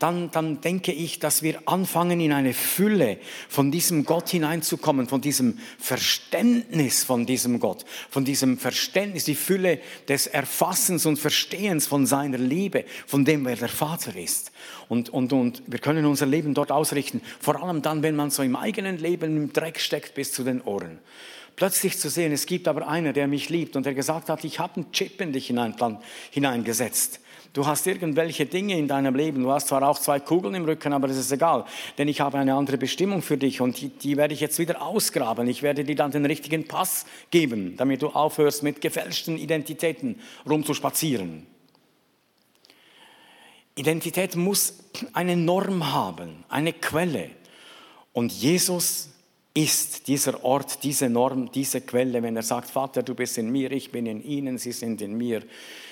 dann, 0.00 0.30
dann 0.30 0.62
denke 0.62 0.92
ich, 0.92 1.18
dass 1.18 1.42
wir 1.42 1.60
anfangen, 1.66 2.20
in 2.20 2.32
eine 2.32 2.54
Fülle 2.54 3.18
von 3.48 3.70
diesem 3.70 4.04
Gott 4.04 4.30
hineinzukommen, 4.30 5.06
von 5.06 5.20
diesem 5.20 5.58
Verständnis 5.78 7.04
von 7.04 7.26
diesem 7.26 7.60
Gott, 7.60 7.84
von 8.08 8.24
diesem 8.24 8.56
Verständnis, 8.56 9.24
die 9.24 9.34
Fülle 9.34 9.78
des 10.08 10.26
Erfassens 10.26 11.04
und 11.04 11.18
Verstehens 11.18 11.86
von 11.86 12.06
seiner 12.06 12.38
Liebe, 12.38 12.86
von 13.06 13.26
dem, 13.26 13.44
wer 13.44 13.56
der 13.56 13.68
Vater 13.68 14.16
ist. 14.16 14.52
Und, 14.88 15.10
und, 15.10 15.34
und 15.34 15.62
wir 15.66 15.78
können 15.78 16.06
unser 16.06 16.26
Leben 16.26 16.54
dort 16.54 16.72
ausrichten, 16.72 17.20
vor 17.38 17.62
allem 17.62 17.82
dann, 17.82 18.02
wenn 18.02 18.16
man 18.16 18.30
so 18.30 18.42
im 18.42 18.56
eigenen 18.56 18.98
Leben 18.98 19.36
im 19.36 19.52
Dreck 19.52 19.78
steckt 19.78 20.14
bis 20.14 20.32
zu 20.32 20.44
den 20.44 20.62
Ohren 20.62 20.98
plötzlich 21.56 21.98
zu 21.98 22.08
sehen, 22.08 22.32
es 22.32 22.46
gibt 22.46 22.68
aber 22.68 22.88
einer, 22.88 23.12
der 23.12 23.28
mich 23.28 23.50
liebt 23.50 23.76
und 23.76 23.84
der 23.84 23.92
gesagt 23.92 24.30
hat, 24.30 24.44
ich 24.44 24.58
habe 24.58 24.76
einen 24.76 24.92
Chip 24.92 25.20
in 25.20 25.32
dich 25.32 25.52
hineingesetzt. 26.30 27.20
Du 27.52 27.66
hast 27.66 27.86
irgendwelche 27.86 28.46
Dinge 28.46 28.78
in 28.78 28.86
deinem 28.86 29.16
Leben. 29.16 29.42
Du 29.42 29.50
hast 29.50 29.68
zwar 29.68 29.82
auch 29.88 29.98
zwei 29.98 30.20
Kugeln 30.20 30.54
im 30.54 30.64
Rücken, 30.64 30.92
aber 30.92 31.08
das 31.08 31.16
ist 31.16 31.32
egal. 31.32 31.64
Denn 31.98 32.06
ich 32.06 32.20
habe 32.20 32.38
eine 32.38 32.54
andere 32.54 32.78
Bestimmung 32.78 33.22
für 33.22 33.36
dich 33.36 33.60
und 33.60 33.80
die, 33.80 33.88
die 33.88 34.16
werde 34.16 34.34
ich 34.34 34.40
jetzt 34.40 34.58
wieder 34.60 34.82
ausgraben. 34.82 35.48
Ich 35.48 35.62
werde 35.62 35.82
dir 35.82 35.96
dann 35.96 36.12
den 36.12 36.26
richtigen 36.26 36.68
Pass 36.68 37.06
geben, 37.30 37.76
damit 37.76 38.02
du 38.02 38.08
aufhörst, 38.08 38.62
mit 38.62 38.80
gefälschten 38.80 39.36
Identitäten 39.36 40.20
rumzuspazieren. 40.48 41.46
Identität 43.74 44.36
muss 44.36 44.74
eine 45.12 45.36
Norm 45.36 45.92
haben, 45.92 46.44
eine 46.48 46.72
Quelle. 46.72 47.30
Und 48.12 48.30
Jesus 48.32 49.10
ist 49.54 50.06
dieser 50.06 50.44
Ort, 50.44 50.84
diese 50.84 51.08
Norm, 51.08 51.50
diese 51.50 51.80
Quelle, 51.80 52.22
wenn 52.22 52.36
er 52.36 52.42
sagt, 52.42 52.70
Vater, 52.70 53.02
du 53.02 53.14
bist 53.14 53.38
in 53.38 53.50
mir, 53.50 53.72
ich 53.72 53.90
bin 53.90 54.06
in 54.06 54.22
ihnen, 54.22 54.58
sie 54.58 54.72
sind 54.72 55.02
in 55.02 55.16
mir. 55.16 55.42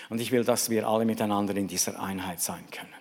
Und 0.08 0.20
ich 0.20 0.32
will, 0.32 0.44
dass 0.44 0.70
wir 0.70 0.88
alle 0.88 1.04
miteinander 1.04 1.54
in 1.56 1.68
dieser 1.68 2.00
Einheit 2.00 2.40
sein 2.40 2.64
können. 2.70 2.98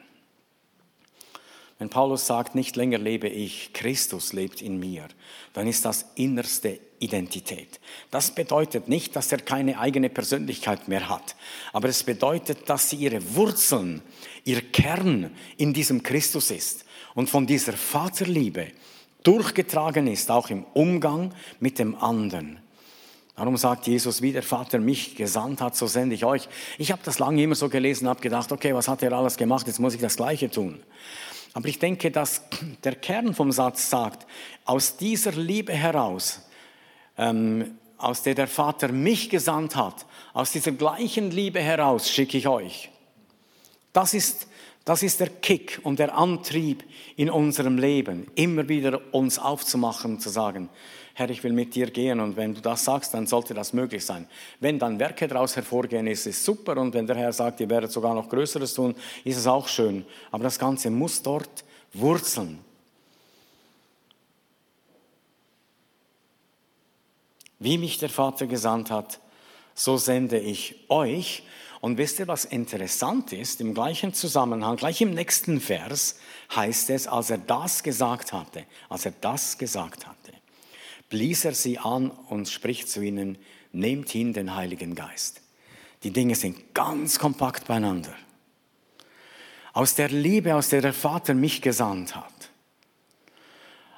Wenn 1.79 1.89
Paulus 1.89 2.25
sagt, 2.25 2.55
nicht 2.55 2.75
länger 2.75 2.97
lebe 2.97 3.27
ich, 3.27 3.71
Christus 3.71 4.33
lebt 4.33 4.63
in 4.63 4.79
mir, 4.79 5.07
dann 5.53 5.67
ist 5.67 5.85
das 5.85 6.07
innerste 6.15 6.79
Identität. 6.99 7.79
Das 8.09 8.33
bedeutet 8.33 8.87
nicht, 8.87 9.15
dass 9.15 9.31
er 9.31 9.37
keine 9.37 9.79
eigene 9.79 10.09
Persönlichkeit 10.09 10.87
mehr 10.87 11.07
hat, 11.07 11.35
aber 11.73 11.87
es 11.89 12.03
bedeutet, 12.03 12.67
dass 12.67 12.89
sie 12.89 12.95
ihre 12.95 13.35
Wurzeln, 13.35 14.01
ihr 14.43 14.61
Kern 14.61 15.29
in 15.57 15.71
diesem 15.71 16.01
Christus 16.01 16.49
ist 16.49 16.85
und 17.13 17.29
von 17.29 17.45
dieser 17.45 17.73
Vaterliebe 17.73 18.71
durchgetragen 19.21 20.07
ist, 20.07 20.31
auch 20.31 20.49
im 20.49 20.63
Umgang 20.73 21.33
mit 21.59 21.77
dem 21.77 21.95
anderen. 21.95 22.59
Darum 23.37 23.55
sagt 23.55 23.85
Jesus, 23.85 24.23
wie 24.23 24.31
der 24.31 24.41
Vater 24.41 24.79
mich 24.79 25.15
gesandt 25.15 25.61
hat, 25.61 25.75
so 25.75 25.85
sende 25.85 26.15
ich 26.15 26.25
euch. 26.25 26.49
Ich 26.79 26.91
habe 26.91 27.03
das 27.05 27.19
lange 27.19 27.43
immer 27.43 27.53
so 27.53 27.69
gelesen, 27.69 28.09
habe 28.09 28.19
gedacht, 28.19 28.51
okay, 28.51 28.73
was 28.73 28.87
hat 28.87 29.03
er 29.03 29.13
alles 29.13 29.37
gemacht, 29.37 29.67
jetzt 29.67 29.79
muss 29.79 29.93
ich 29.93 30.01
das 30.01 30.17
Gleiche 30.17 30.49
tun. 30.49 30.79
Aber 31.53 31.67
ich 31.67 31.77
denke, 31.77 32.09
dass 32.09 32.41
der 32.83 32.95
Kern 32.95 33.35
vom 33.35 33.51
Satz 33.51 33.91
sagt, 33.91 34.25
aus 34.65 34.97
dieser 34.97 35.33
Liebe 35.33 35.71
heraus, 35.71 36.41
ähm, 37.15 37.77
aus 37.99 38.23
der 38.23 38.33
der 38.33 38.47
Vater 38.47 38.91
mich 38.91 39.29
gesandt 39.29 39.75
hat, 39.75 40.07
aus 40.33 40.51
dieser 40.51 40.71
gleichen 40.71 41.29
Liebe 41.29 41.59
heraus 41.59 42.09
schicke 42.09 42.39
ich 42.39 42.47
euch. 42.47 42.89
Das 43.93 44.15
ist, 44.15 44.47
das 44.83 45.03
ist 45.03 45.19
der 45.19 45.29
Kick 45.29 45.79
und 45.83 45.99
der 45.99 46.17
Antrieb 46.17 46.83
in 47.15 47.29
unserem 47.29 47.77
Leben, 47.77 48.31
immer 48.33 48.67
wieder 48.67 49.13
uns 49.13 49.37
aufzumachen, 49.37 50.19
zu 50.19 50.29
sagen, 50.29 50.69
Herr, 51.17 51.31
ich 51.31 51.43
will 51.43 51.51
mit 51.51 51.73
dir 51.73 51.89
gehen 51.89 52.19
und 52.19 52.37
wenn 52.37 52.53
du 52.53 52.61
das 52.61 52.85
sagst, 52.85 53.11
dann 53.15 53.25
sollte 53.25 53.55
das 53.55 53.73
möglich 53.73 54.05
sein. 54.05 54.27
Wenn 54.59 54.77
dann 54.77 54.99
Werke 54.99 55.27
daraus 55.27 55.55
hervorgehen, 55.55 56.05
ist 56.05 56.27
es 56.27 56.45
super 56.45 56.77
und 56.77 56.93
wenn 56.93 57.07
der 57.07 57.15
Herr 57.15 57.33
sagt, 57.33 57.59
ihr 57.59 57.67
werdet 57.71 57.91
sogar 57.91 58.13
noch 58.13 58.29
Größeres 58.29 58.75
tun, 58.75 58.93
ist 59.23 59.37
es 59.37 59.47
auch 59.47 59.67
schön. 59.67 60.05
Aber 60.29 60.43
das 60.43 60.59
Ganze 60.59 60.91
muss 60.91 61.23
dort 61.23 61.65
wurzeln. 61.91 62.59
Wie 67.57 67.79
mich 67.79 67.97
der 67.97 68.09
Vater 68.09 68.45
gesandt 68.45 68.91
hat, 68.91 69.19
so 69.73 69.97
sende 69.97 70.37
ich 70.37 70.85
euch. 70.87 71.41
Und 71.81 71.97
wisst 71.97 72.19
ihr, 72.19 72.27
was 72.27 72.45
interessant 72.45 73.33
ist? 73.33 73.59
Im 73.59 73.73
gleichen 73.73 74.13
Zusammenhang, 74.13 74.75
gleich 74.75 75.01
im 75.01 75.15
nächsten 75.15 75.61
Vers 75.61 76.19
heißt 76.55 76.91
es, 76.91 77.07
als 77.07 77.31
er 77.31 77.39
das 77.39 77.81
gesagt 77.81 78.33
hatte, 78.33 78.65
als 78.87 79.07
er 79.07 79.13
das 79.19 79.57
gesagt 79.57 80.05
hatte, 80.05 80.33
blies 81.09 81.45
er 81.45 81.53
sie 81.53 81.77
an 81.79 82.09
und 82.09 82.49
spricht 82.49 82.89
zu 82.89 83.01
ihnen, 83.01 83.37
nehmt 83.71 84.09
hin 84.09 84.33
den 84.33 84.55
Heiligen 84.55 84.95
Geist. 84.95 85.41
Die 86.03 86.11
Dinge 86.11 86.35
sind 86.35 86.73
ganz 86.73 87.19
kompakt 87.19 87.67
beieinander. 87.67 88.13
Aus 89.73 89.95
der 89.95 90.09
Liebe, 90.09 90.55
aus 90.55 90.69
der 90.69 90.81
der 90.81 90.93
Vater 90.93 91.33
mich 91.33 91.61
gesandt 91.61 92.15
hat, 92.15 92.49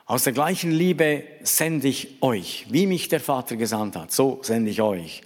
aus 0.06 0.24
der 0.24 0.34
gleichen 0.34 0.72
Liebe 0.72 1.24
sende 1.44 1.88
ich 1.88 2.22
euch, 2.22 2.66
wie 2.70 2.88
mich 2.88 3.10
der 3.10 3.20
Vater 3.20 3.58
gesandt 3.58 3.96
hat, 3.96 4.12
so 4.12 4.40
sende 4.42 4.72
ich 4.72 4.82
euch. 4.82 5.22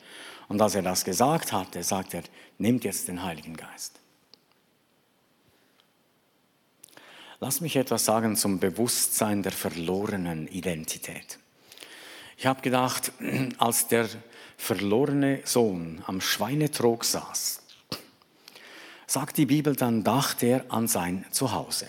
Und 0.49 0.61
als 0.61 0.75
er 0.75 0.81
das 0.81 1.05
gesagt 1.05 1.53
hatte, 1.53 1.83
sagt 1.83 2.13
er, 2.13 2.23
nehmt 2.57 2.83
jetzt 2.83 3.07
den 3.07 3.23
Heiligen 3.23 3.55
Geist. 3.55 3.99
Lass 7.39 7.61
mich 7.61 7.77
etwas 7.77 8.03
sagen 8.03 8.35
zum 8.35 8.59
Bewusstsein 8.59 9.41
der 9.41 9.53
verlorenen 9.53 10.47
Identität. 10.47 11.39
Ich 12.37 12.45
habe 12.45 12.61
gedacht, 12.61 13.11
als 13.57 13.87
der 13.87 14.09
verlorene 14.57 15.41
Sohn 15.45 16.03
am 16.07 16.21
Schweinetrog 16.21 17.05
saß, 17.05 17.61
sagt 19.07 19.37
die 19.37 19.45
Bibel, 19.45 19.75
dann 19.75 20.03
dachte 20.03 20.47
er 20.47 20.65
an 20.69 20.87
sein 20.87 21.25
Zuhause 21.31 21.87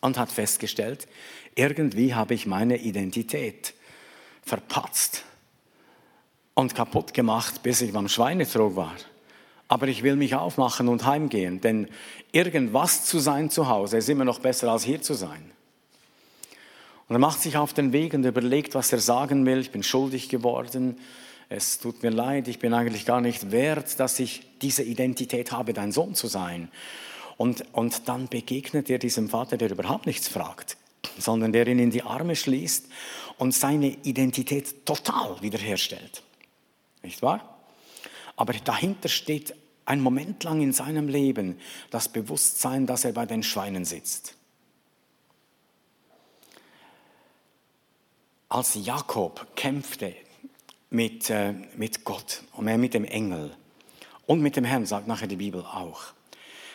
und 0.00 0.18
hat 0.18 0.30
festgestellt, 0.30 1.08
irgendwie 1.54 2.14
habe 2.14 2.34
ich 2.34 2.46
meine 2.46 2.76
Identität 2.78 3.74
verpatzt 4.42 5.24
und 6.54 6.74
kaputt 6.74 7.14
gemacht, 7.14 7.62
bis 7.62 7.80
ich 7.80 7.92
beim 7.92 8.08
Schweinetrog 8.08 8.76
war. 8.76 8.94
Aber 9.66 9.88
ich 9.88 10.02
will 10.02 10.16
mich 10.16 10.34
aufmachen 10.34 10.88
und 10.88 11.06
heimgehen, 11.06 11.60
denn 11.60 11.88
irgendwas 12.32 13.06
zu 13.06 13.18
sein 13.18 13.50
zu 13.50 13.68
Hause 13.68 13.96
ist 13.96 14.08
immer 14.08 14.24
noch 14.24 14.38
besser 14.38 14.70
als 14.70 14.84
hier 14.84 15.00
zu 15.00 15.14
sein. 15.14 15.53
Und 17.14 17.18
er 17.22 17.28
macht 17.28 17.42
sich 17.42 17.56
auf 17.56 17.72
den 17.72 17.92
Weg 17.92 18.12
und 18.14 18.24
überlegt, 18.24 18.74
was 18.74 18.92
er 18.92 18.98
sagen 18.98 19.46
will. 19.46 19.60
Ich 19.60 19.70
bin 19.70 19.84
schuldig 19.84 20.28
geworden. 20.28 20.98
Es 21.48 21.78
tut 21.78 22.02
mir 22.02 22.10
leid, 22.10 22.48
ich 22.48 22.58
bin 22.58 22.74
eigentlich 22.74 23.06
gar 23.06 23.20
nicht 23.20 23.52
wert, 23.52 24.00
dass 24.00 24.18
ich 24.18 24.42
diese 24.62 24.82
Identität 24.82 25.52
habe, 25.52 25.74
dein 25.74 25.92
Sohn 25.92 26.16
zu 26.16 26.26
sein. 26.26 26.72
Und, 27.36 27.66
und 27.72 28.08
dann 28.08 28.26
begegnet 28.26 28.90
er 28.90 28.98
diesem 28.98 29.28
Vater, 29.28 29.56
der 29.56 29.70
überhaupt 29.70 30.06
nichts 30.06 30.26
fragt, 30.26 30.76
sondern 31.16 31.52
der 31.52 31.68
ihn 31.68 31.78
in 31.78 31.92
die 31.92 32.02
Arme 32.02 32.34
schließt 32.34 32.88
und 33.38 33.54
seine 33.54 33.90
Identität 34.02 34.84
total 34.84 35.40
wiederherstellt. 35.40 36.24
Nicht 37.04 37.22
wahr? 37.22 37.60
Aber 38.34 38.54
dahinter 38.54 39.08
steht 39.08 39.54
ein 39.84 40.00
Moment 40.00 40.42
lang 40.42 40.60
in 40.60 40.72
seinem 40.72 41.06
Leben 41.06 41.60
das 41.90 42.08
Bewusstsein, 42.08 42.86
dass 42.86 43.04
er 43.04 43.12
bei 43.12 43.24
den 43.24 43.44
Schweinen 43.44 43.84
sitzt. 43.84 44.34
Als 48.48 48.74
Jakob 48.74 49.46
kämpfte 49.56 50.14
mit, 50.90 51.30
äh, 51.30 51.54
mit 51.76 52.04
Gott 52.04 52.42
und 52.52 52.64
mit 52.64 52.94
dem 52.94 53.04
Engel 53.04 53.56
und 54.26 54.40
mit 54.40 54.56
dem 54.56 54.64
Herrn, 54.64 54.86
sagt 54.86 55.06
nachher 55.06 55.26
die 55.26 55.36
Bibel 55.36 55.62
auch. 55.62 56.14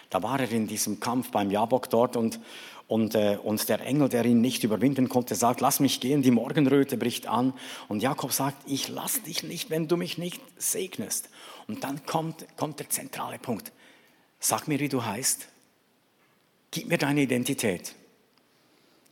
Da 0.10 0.24
war 0.24 0.40
er 0.40 0.52
in 0.52 0.68
diesem 0.68 1.00
Kampf 1.00 1.32
beim 1.32 1.52
Jabok 1.52 1.90
dort 1.90 2.16
und, 2.16 2.40
und, 2.88 3.14
äh, 3.14 3.38
und 3.42 3.70
der 3.70 3.82
Engel, 3.82 4.10
der 4.10 4.26
ihn 4.26 4.42
nicht 4.42 4.64
überwinden 4.64 5.08
konnte, 5.08 5.36
sagt, 5.36 5.62
lass 5.62 5.80
mich 5.80 6.00
gehen, 6.00 6.24
die 6.24 6.32
Morgenröte 6.32 6.98
bricht 6.98 7.28
an. 7.28 7.54
Und 7.88 8.02
Jakob 8.02 8.34
sagt, 8.34 8.58
ich 8.68 8.88
lass 8.88 9.22
dich 9.22 9.44
nicht, 9.44 9.70
wenn 9.70 9.88
du 9.88 9.98
mich 9.98 10.18
nicht 10.18 10.42
segnest. 10.58 11.30
Und 11.68 11.84
dann 11.84 12.06
kommt, 12.06 12.46
kommt 12.58 12.80
der 12.80 12.90
zentrale 12.90 13.38
Punkt. 13.38 13.72
Sag 14.40 14.68
mir, 14.68 14.80
wie 14.80 14.90
du 14.90 15.06
heißt. 15.06 15.48
Gib 16.72 16.88
mir 16.88 16.98
deine 16.98 17.22
Identität. 17.22 17.94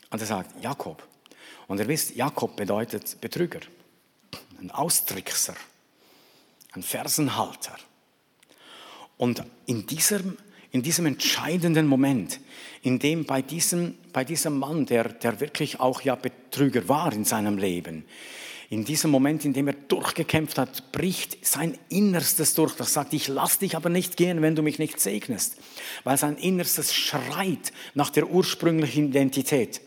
Und 0.09 0.19
er 0.19 0.27
sagt, 0.27 0.63
Jakob. 0.63 1.03
Und 1.67 1.79
ihr 1.79 1.87
wisst, 1.87 2.15
Jakob 2.15 2.55
bedeutet 2.55 3.19
Betrüger, 3.19 3.59
ein 4.59 4.71
Austrickser, 4.71 5.55
ein 6.73 6.83
Fersenhalter. 6.83 7.75
Und 9.17 9.43
in 9.65 9.85
diesem, 9.85 10.37
in 10.71 10.81
diesem 10.81 11.05
entscheidenden 11.05 11.87
Moment, 11.87 12.39
in 12.83 12.99
dem 12.99 13.25
bei 13.25 13.41
diesem, 13.41 13.97
bei 14.13 14.23
diesem 14.23 14.57
Mann, 14.59 14.85
der, 14.85 15.09
der 15.09 15.39
wirklich 15.39 15.79
auch 15.79 16.01
ja 16.01 16.15
Betrüger 16.15 16.87
war 16.87 17.11
in 17.11 17.25
seinem 17.25 17.57
Leben, 17.57 18.05
in 18.69 18.83
diesem 18.83 19.11
Moment, 19.11 19.45
in 19.45 19.53
dem 19.53 19.67
er 19.67 19.73
durchgekämpft 19.73 20.57
hat, 20.57 20.91
bricht 20.91 21.45
sein 21.45 21.77
Innerstes 21.87 22.53
durch. 22.53 22.75
Das 22.75 22.93
sagt, 22.93 23.13
ich 23.13 23.29
lass 23.29 23.59
dich 23.59 23.77
aber 23.77 23.89
nicht 23.89 24.17
gehen, 24.17 24.41
wenn 24.41 24.55
du 24.55 24.61
mich 24.61 24.77
nicht 24.77 24.99
segnest. 24.99 25.55
Weil 26.03 26.17
sein 26.17 26.35
Innerstes 26.35 26.93
schreit 26.93 27.71
nach 27.93 28.09
der 28.09 28.29
ursprünglichen 28.29 29.09
Identität. 29.09 29.79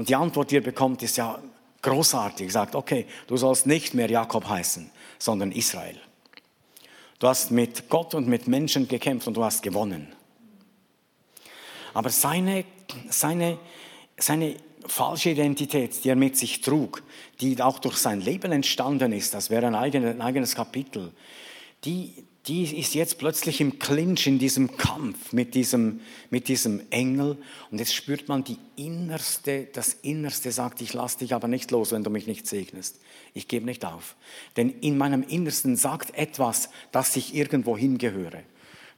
Und 0.00 0.08
die 0.08 0.16
Antwort, 0.16 0.50
die 0.50 0.56
er 0.56 0.62
bekommt, 0.62 1.02
ist 1.02 1.18
ja 1.18 1.38
großartig. 1.82 2.46
Er 2.46 2.52
sagt, 2.52 2.74
okay, 2.74 3.04
du 3.26 3.36
sollst 3.36 3.66
nicht 3.66 3.92
mehr 3.92 4.10
Jakob 4.10 4.48
heißen, 4.48 4.90
sondern 5.18 5.52
Israel. 5.52 6.00
Du 7.18 7.28
hast 7.28 7.50
mit 7.50 7.90
Gott 7.90 8.14
und 8.14 8.26
mit 8.26 8.48
Menschen 8.48 8.88
gekämpft 8.88 9.28
und 9.28 9.36
du 9.36 9.44
hast 9.44 9.62
gewonnen. 9.62 10.10
Aber 11.92 12.08
seine, 12.08 12.64
seine, 13.10 13.58
seine 14.16 14.56
falsche 14.86 15.28
Identität, 15.32 16.02
die 16.02 16.08
er 16.08 16.16
mit 16.16 16.34
sich 16.34 16.62
trug, 16.62 17.02
die 17.42 17.60
auch 17.60 17.78
durch 17.78 17.98
sein 17.98 18.22
Leben 18.22 18.52
entstanden 18.52 19.12
ist, 19.12 19.34
das 19.34 19.50
wäre 19.50 19.66
ein 19.66 19.74
eigenes, 19.74 20.14
ein 20.14 20.22
eigenes 20.22 20.54
Kapitel, 20.54 21.12
die, 21.84 22.24
die 22.46 22.78
ist 22.78 22.94
jetzt 22.94 23.18
plötzlich 23.18 23.60
im 23.60 23.78
Clinch 23.78 24.26
in 24.26 24.38
diesem 24.38 24.76
Kampf 24.76 25.32
mit 25.32 25.54
diesem, 25.54 26.00
mit 26.30 26.48
diesem 26.48 26.80
Engel. 26.90 27.36
Und 27.70 27.78
jetzt 27.78 27.94
spürt 27.94 28.28
man 28.28 28.44
die 28.44 28.56
Innerste, 28.76 29.68
das 29.72 29.94
Innerste 30.02 30.50
sagt, 30.50 30.80
ich 30.80 30.94
lasse 30.94 31.18
dich 31.18 31.34
aber 31.34 31.48
nicht 31.48 31.70
los, 31.70 31.92
wenn 31.92 32.02
du 32.02 32.08
mich 32.08 32.26
nicht 32.26 32.46
segnest. 32.46 32.98
Ich 33.34 33.46
gebe 33.46 33.66
nicht 33.66 33.84
auf. 33.84 34.16
Denn 34.56 34.70
in 34.80 34.96
meinem 34.96 35.22
Innersten 35.22 35.76
sagt 35.76 36.14
etwas, 36.16 36.70
dass 36.92 37.14
ich 37.16 37.34
irgendwo 37.34 37.76
hingehöre. 37.76 38.42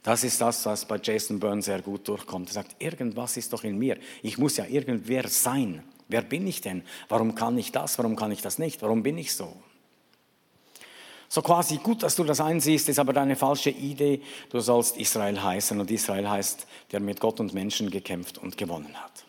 Das 0.03 0.23
ist 0.23 0.39
das, 0.39 0.65
was 0.65 0.85
bei 0.85 0.99
Jason 1.01 1.39
Byrne 1.39 1.61
sehr 1.61 1.81
gut 1.81 2.07
durchkommt. 2.07 2.49
Er 2.49 2.53
sagt, 2.53 2.81
irgendwas 2.81 3.35
ist 3.35 3.51
doch 3.51 3.63
in 3.63 3.77
mir. 3.77 3.97
Ich 4.21 4.37
muss 4.37 4.57
ja 4.57 4.65
irgendwer 4.65 5.27
sein. 5.27 5.83
Wer 6.07 6.21
bin 6.21 6.47
ich 6.47 6.61
denn? 6.61 6.83
Warum 7.09 7.35
kann 7.35 7.57
ich 7.57 7.71
das? 7.71 7.97
Warum 7.97 8.15
kann 8.15 8.31
ich 8.31 8.41
das 8.41 8.57
nicht? 8.57 8.81
Warum 8.81 9.03
bin 9.03 9.17
ich 9.17 9.33
so? 9.33 9.53
So 11.33 11.41
quasi 11.41 11.77
gut, 11.77 12.03
dass 12.03 12.15
du 12.15 12.23
das 12.23 12.39
einsiehst, 12.39 12.89
ist 12.89 12.99
aber 12.99 13.11
deine 13.11 13.35
falsche 13.35 13.71
Idee. 13.71 14.21
Du 14.51 14.59
sollst 14.59 14.97
Israel 14.97 15.41
heißen 15.41 15.79
und 15.79 15.89
Israel 15.89 16.29
heißt, 16.29 16.67
der 16.91 16.99
mit 16.99 17.19
Gott 17.19 17.39
und 17.39 17.55
Menschen 17.55 17.89
gekämpft 17.89 18.37
und 18.37 18.55
gewonnen 18.55 18.93
hat. 19.01 19.25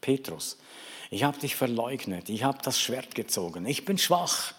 Petrus. 0.00 0.58
Ich 1.12 1.22
habe 1.22 1.38
dich 1.38 1.54
verleugnet. 1.54 2.28
Ich 2.28 2.42
habe 2.42 2.58
das 2.60 2.80
Schwert 2.80 3.14
gezogen. 3.14 3.66
Ich 3.66 3.84
bin 3.84 3.98
schwach. 3.98 4.52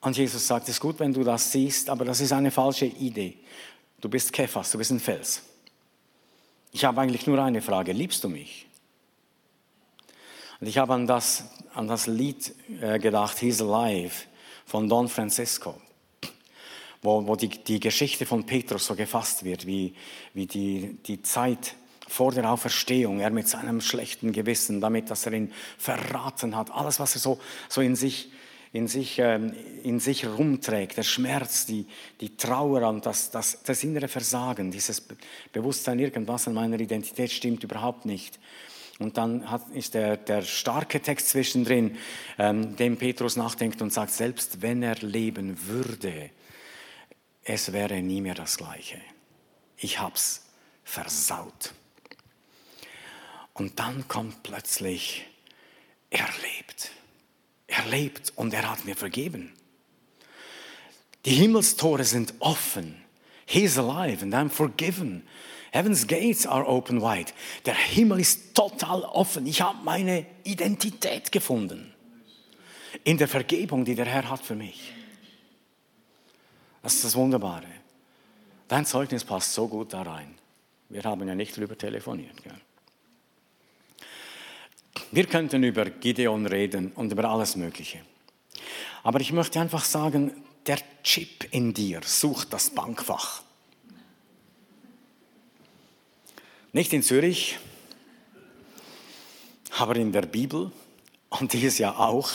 Und 0.00 0.16
Jesus 0.16 0.48
sagt, 0.48 0.64
es 0.64 0.70
ist 0.70 0.80
gut, 0.80 0.98
wenn 0.98 1.12
du 1.12 1.22
das 1.22 1.52
siehst, 1.52 1.88
aber 1.88 2.04
das 2.04 2.20
ist 2.20 2.32
eine 2.32 2.50
falsche 2.50 2.86
Idee. 2.86 3.38
Du 4.00 4.08
bist 4.08 4.32
Kephas, 4.32 4.72
du 4.72 4.78
bist 4.78 4.90
ein 4.90 4.98
Fels. 4.98 5.44
Ich 6.72 6.84
habe 6.84 7.00
eigentlich 7.00 7.28
nur 7.28 7.40
eine 7.40 7.62
Frage, 7.62 7.92
liebst 7.92 8.24
du 8.24 8.28
mich? 8.28 8.66
Und 10.60 10.66
ich 10.66 10.78
habe 10.78 10.94
an 10.94 11.06
das, 11.06 11.44
an 11.74 11.86
das 11.86 12.08
Lied 12.08 12.52
äh, 12.80 12.98
gedacht, 12.98 13.38
He's 13.38 13.62
Alive, 13.62 14.24
von 14.66 14.88
Don 14.88 15.08
Francisco, 15.08 15.80
wo, 17.00 17.26
wo 17.26 17.36
die, 17.36 17.48
die 17.48 17.80
Geschichte 17.80 18.26
von 18.26 18.44
Petrus 18.44 18.86
so 18.86 18.94
gefasst 18.94 19.44
wird, 19.44 19.66
wie, 19.66 19.94
wie 20.34 20.46
die, 20.46 20.98
die 21.06 21.22
Zeit 21.22 21.74
vor 22.08 22.32
der 22.32 22.50
Auferstehung, 22.50 23.20
er 23.20 23.30
mit 23.30 23.48
seinem 23.48 23.80
schlechten 23.80 24.32
Gewissen, 24.32 24.80
damit, 24.80 25.10
dass 25.10 25.26
er 25.26 25.32
ihn 25.32 25.52
verraten 25.78 26.54
hat, 26.54 26.70
alles, 26.70 27.00
was 27.00 27.14
er 27.14 27.20
so, 27.20 27.38
so 27.68 27.80
in 27.80 27.96
sich 27.96 28.30
in 28.76 28.88
sich, 28.88 29.18
ähm, 29.18 29.54
in 29.82 30.00
sich 30.00 30.26
rumträgt, 30.26 30.98
der 30.98 31.02
Schmerz, 31.02 31.66
die, 31.66 31.86
die 32.20 32.36
Trauer 32.36 32.86
und 32.88 33.06
das, 33.06 33.30
das, 33.30 33.62
das 33.62 33.82
innere 33.82 34.08
Versagen, 34.08 34.70
dieses 34.70 35.02
Bewusstsein, 35.52 35.98
irgendwas 35.98 36.46
an 36.46 36.54
meiner 36.54 36.78
Identität 36.78 37.30
stimmt 37.30 37.64
überhaupt 37.64 38.04
nicht. 38.04 38.38
Und 38.98 39.18
dann 39.18 39.50
hat, 39.50 39.68
ist 39.70 39.94
der, 39.94 40.16
der 40.16 40.42
starke 40.42 41.00
Text 41.00 41.28
zwischendrin, 41.30 41.98
ähm, 42.38 42.76
dem 42.76 42.96
Petrus 42.96 43.36
nachdenkt 43.36 43.82
und 43.82 43.92
sagt, 43.92 44.12
selbst 44.12 44.62
wenn 44.62 44.82
er 44.82 44.96
leben 44.96 45.66
würde, 45.66 46.30
es 47.44 47.72
wäre 47.72 48.00
nie 48.00 48.20
mehr 48.20 48.34
das 48.34 48.56
Gleiche. 48.56 49.00
Ich 49.76 50.00
hab's 50.00 50.46
versaut. 50.82 51.74
Und 53.52 53.78
dann 53.78 54.08
kommt 54.08 54.42
plötzlich, 54.42 55.26
er 56.10 56.28
lebt. 56.42 56.90
Er 57.66 57.84
lebt 57.86 58.32
und 58.36 58.54
er 58.54 58.70
hat 58.70 58.84
mir 58.84 58.96
vergeben. 58.96 59.52
Die 61.24 61.34
Himmelstore 61.34 62.04
sind 62.04 62.34
offen. 62.38 63.02
He's 63.46 63.78
alive 63.78 64.22
and 64.22 64.34
I'm 64.34 64.48
forgiven. 64.48 65.26
Heaven's 65.72 66.06
gates 66.06 66.46
are 66.46 66.66
open 66.66 67.00
wide. 67.02 67.32
Der 67.64 67.74
Himmel 67.74 68.20
ist 68.20 68.54
total 68.54 69.02
offen. 69.02 69.46
Ich 69.46 69.60
habe 69.60 69.78
meine 69.84 70.26
Identität 70.44 71.32
gefunden. 71.32 71.92
In 73.04 73.18
der 73.18 73.28
Vergebung, 73.28 73.84
die 73.84 73.94
der 73.94 74.06
Herr 74.06 74.28
hat 74.28 74.40
für 74.40 74.54
mich. 74.54 74.92
Das 76.82 76.94
ist 76.94 77.04
das 77.04 77.14
Wunderbare. 77.16 77.66
Dein 78.68 78.86
Zeugnis 78.86 79.24
passt 79.24 79.52
so 79.52 79.68
gut 79.68 79.92
da 79.92 80.02
rein. 80.02 80.38
Wir 80.88 81.02
haben 81.02 81.26
ja 81.26 81.34
nicht 81.34 81.56
darüber 81.56 81.76
telefoniert. 81.76 82.42
Gell? 82.42 82.60
Wir 85.12 85.26
könnten 85.26 85.62
über 85.62 85.84
Gideon 85.84 86.46
reden 86.46 86.92
und 86.92 87.12
über 87.12 87.28
alles 87.28 87.56
Mögliche. 87.56 88.00
Aber 89.02 89.20
ich 89.20 89.32
möchte 89.32 89.60
einfach 89.60 89.84
sagen, 89.84 90.32
der 90.66 90.78
Chip 91.02 91.46
in 91.52 91.74
dir 91.74 92.00
sucht 92.04 92.52
das 92.52 92.70
Bankfach. 92.70 93.42
Nicht 96.76 96.92
in 96.92 97.02
Zürich, 97.02 97.58
aber 99.78 99.96
in 99.96 100.12
der 100.12 100.26
Bibel. 100.26 100.70
Und 101.30 101.54
die 101.54 101.64
ist 101.64 101.78
ja 101.78 101.96
auch, 101.96 102.28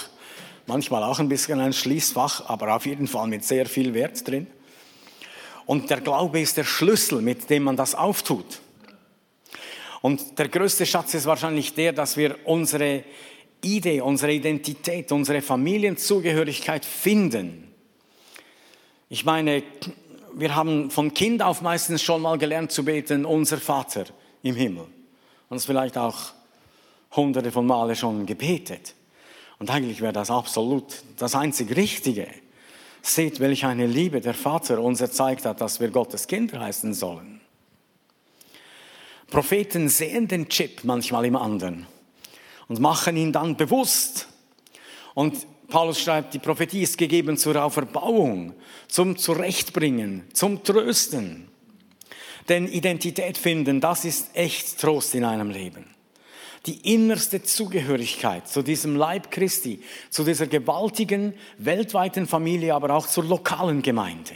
manchmal 0.65 1.03
auch 1.03 1.19
ein 1.19 1.29
bisschen 1.29 1.59
ein 1.59 1.73
Schließfach, 1.73 2.49
aber 2.49 2.75
auf 2.75 2.87
jeden 2.87 3.07
Fall 3.07 3.27
mit 3.27 3.43
sehr 3.45 3.67
viel 3.67 3.93
Wert 3.93 4.27
drin. 4.27 4.47
Und 5.67 5.91
der 5.91 6.01
Glaube 6.01 6.41
ist 6.41 6.57
der 6.57 6.63
Schlüssel, 6.63 7.21
mit 7.21 7.51
dem 7.51 7.61
man 7.61 7.77
das 7.77 7.93
auftut. 7.93 8.61
Und 10.01 10.39
der 10.39 10.49
größte 10.49 10.87
Schatz 10.87 11.13
ist 11.13 11.27
wahrscheinlich 11.27 11.75
der, 11.75 11.93
dass 11.93 12.17
wir 12.17 12.35
unsere 12.45 13.03
Idee, 13.63 14.01
unsere 14.01 14.33
Identität, 14.33 15.11
unsere 15.11 15.43
Familienzugehörigkeit 15.43 16.83
finden. 16.83 17.71
Ich 19.07 19.23
meine, 19.23 19.61
wir 20.33 20.55
haben 20.55 20.89
von 20.89 21.13
Kind 21.13 21.43
auf 21.43 21.61
meistens 21.61 22.01
schon 22.01 22.23
mal 22.23 22.39
gelernt 22.39 22.71
zu 22.71 22.83
beten, 22.83 23.23
unser 23.23 23.59
Vater 23.59 24.05
im 24.43 24.55
Himmel. 24.55 24.87
Und 25.49 25.57
es 25.57 25.65
vielleicht 25.65 25.97
auch 25.97 26.31
hunderte 27.15 27.51
von 27.51 27.65
Male 27.65 27.95
schon 27.95 28.25
gebetet. 28.25 28.95
Und 29.59 29.69
eigentlich 29.69 30.01
wäre 30.01 30.13
das 30.13 30.31
absolut 30.31 31.03
das 31.17 31.35
einzig 31.35 31.75
Richtige. 31.75 32.27
Seht, 33.03 33.39
welch 33.39 33.65
eine 33.65 33.87
Liebe 33.87 34.21
der 34.21 34.33
Vater 34.33 34.81
uns 34.81 35.01
erzeigt 35.01 35.45
hat, 35.45 35.61
dass 35.61 35.79
wir 35.79 35.89
Gottes 35.89 36.27
Kinder 36.27 36.59
heißen 36.59 36.93
sollen. 36.93 37.41
Propheten 39.29 39.87
sehen 39.89 40.27
den 40.27 40.49
Chip 40.49 40.83
manchmal 40.83 41.25
im 41.25 41.35
anderen 41.35 41.87
und 42.67 42.79
machen 42.79 43.17
ihn 43.17 43.31
dann 43.31 43.55
bewusst. 43.55 44.27
Und 45.13 45.45
Paulus 45.67 45.99
schreibt, 45.99 46.33
die 46.33 46.39
Prophetie 46.39 46.81
ist 46.81 46.97
gegeben 46.97 47.37
zur 47.37 47.63
Auferbauung, 47.63 48.53
zum 48.87 49.17
Zurechtbringen, 49.17 50.23
zum 50.33 50.63
Trösten. 50.63 51.50
Denn 52.49 52.67
Identität 52.67 53.37
finden, 53.37 53.81
das 53.81 54.05
ist 54.05 54.35
echt 54.35 54.79
Trost 54.79 55.15
in 55.15 55.23
einem 55.23 55.49
Leben. 55.49 55.85
Die 56.65 56.93
innerste 56.93 57.41
Zugehörigkeit 57.41 58.47
zu 58.47 58.61
diesem 58.61 58.95
Leib 58.95 59.31
Christi, 59.31 59.81
zu 60.09 60.23
dieser 60.23 60.47
gewaltigen 60.47 61.33
weltweiten 61.57 62.27
Familie, 62.27 62.75
aber 62.75 62.91
auch 62.93 63.07
zur 63.07 63.23
lokalen 63.23 63.81
Gemeinde. 63.81 64.33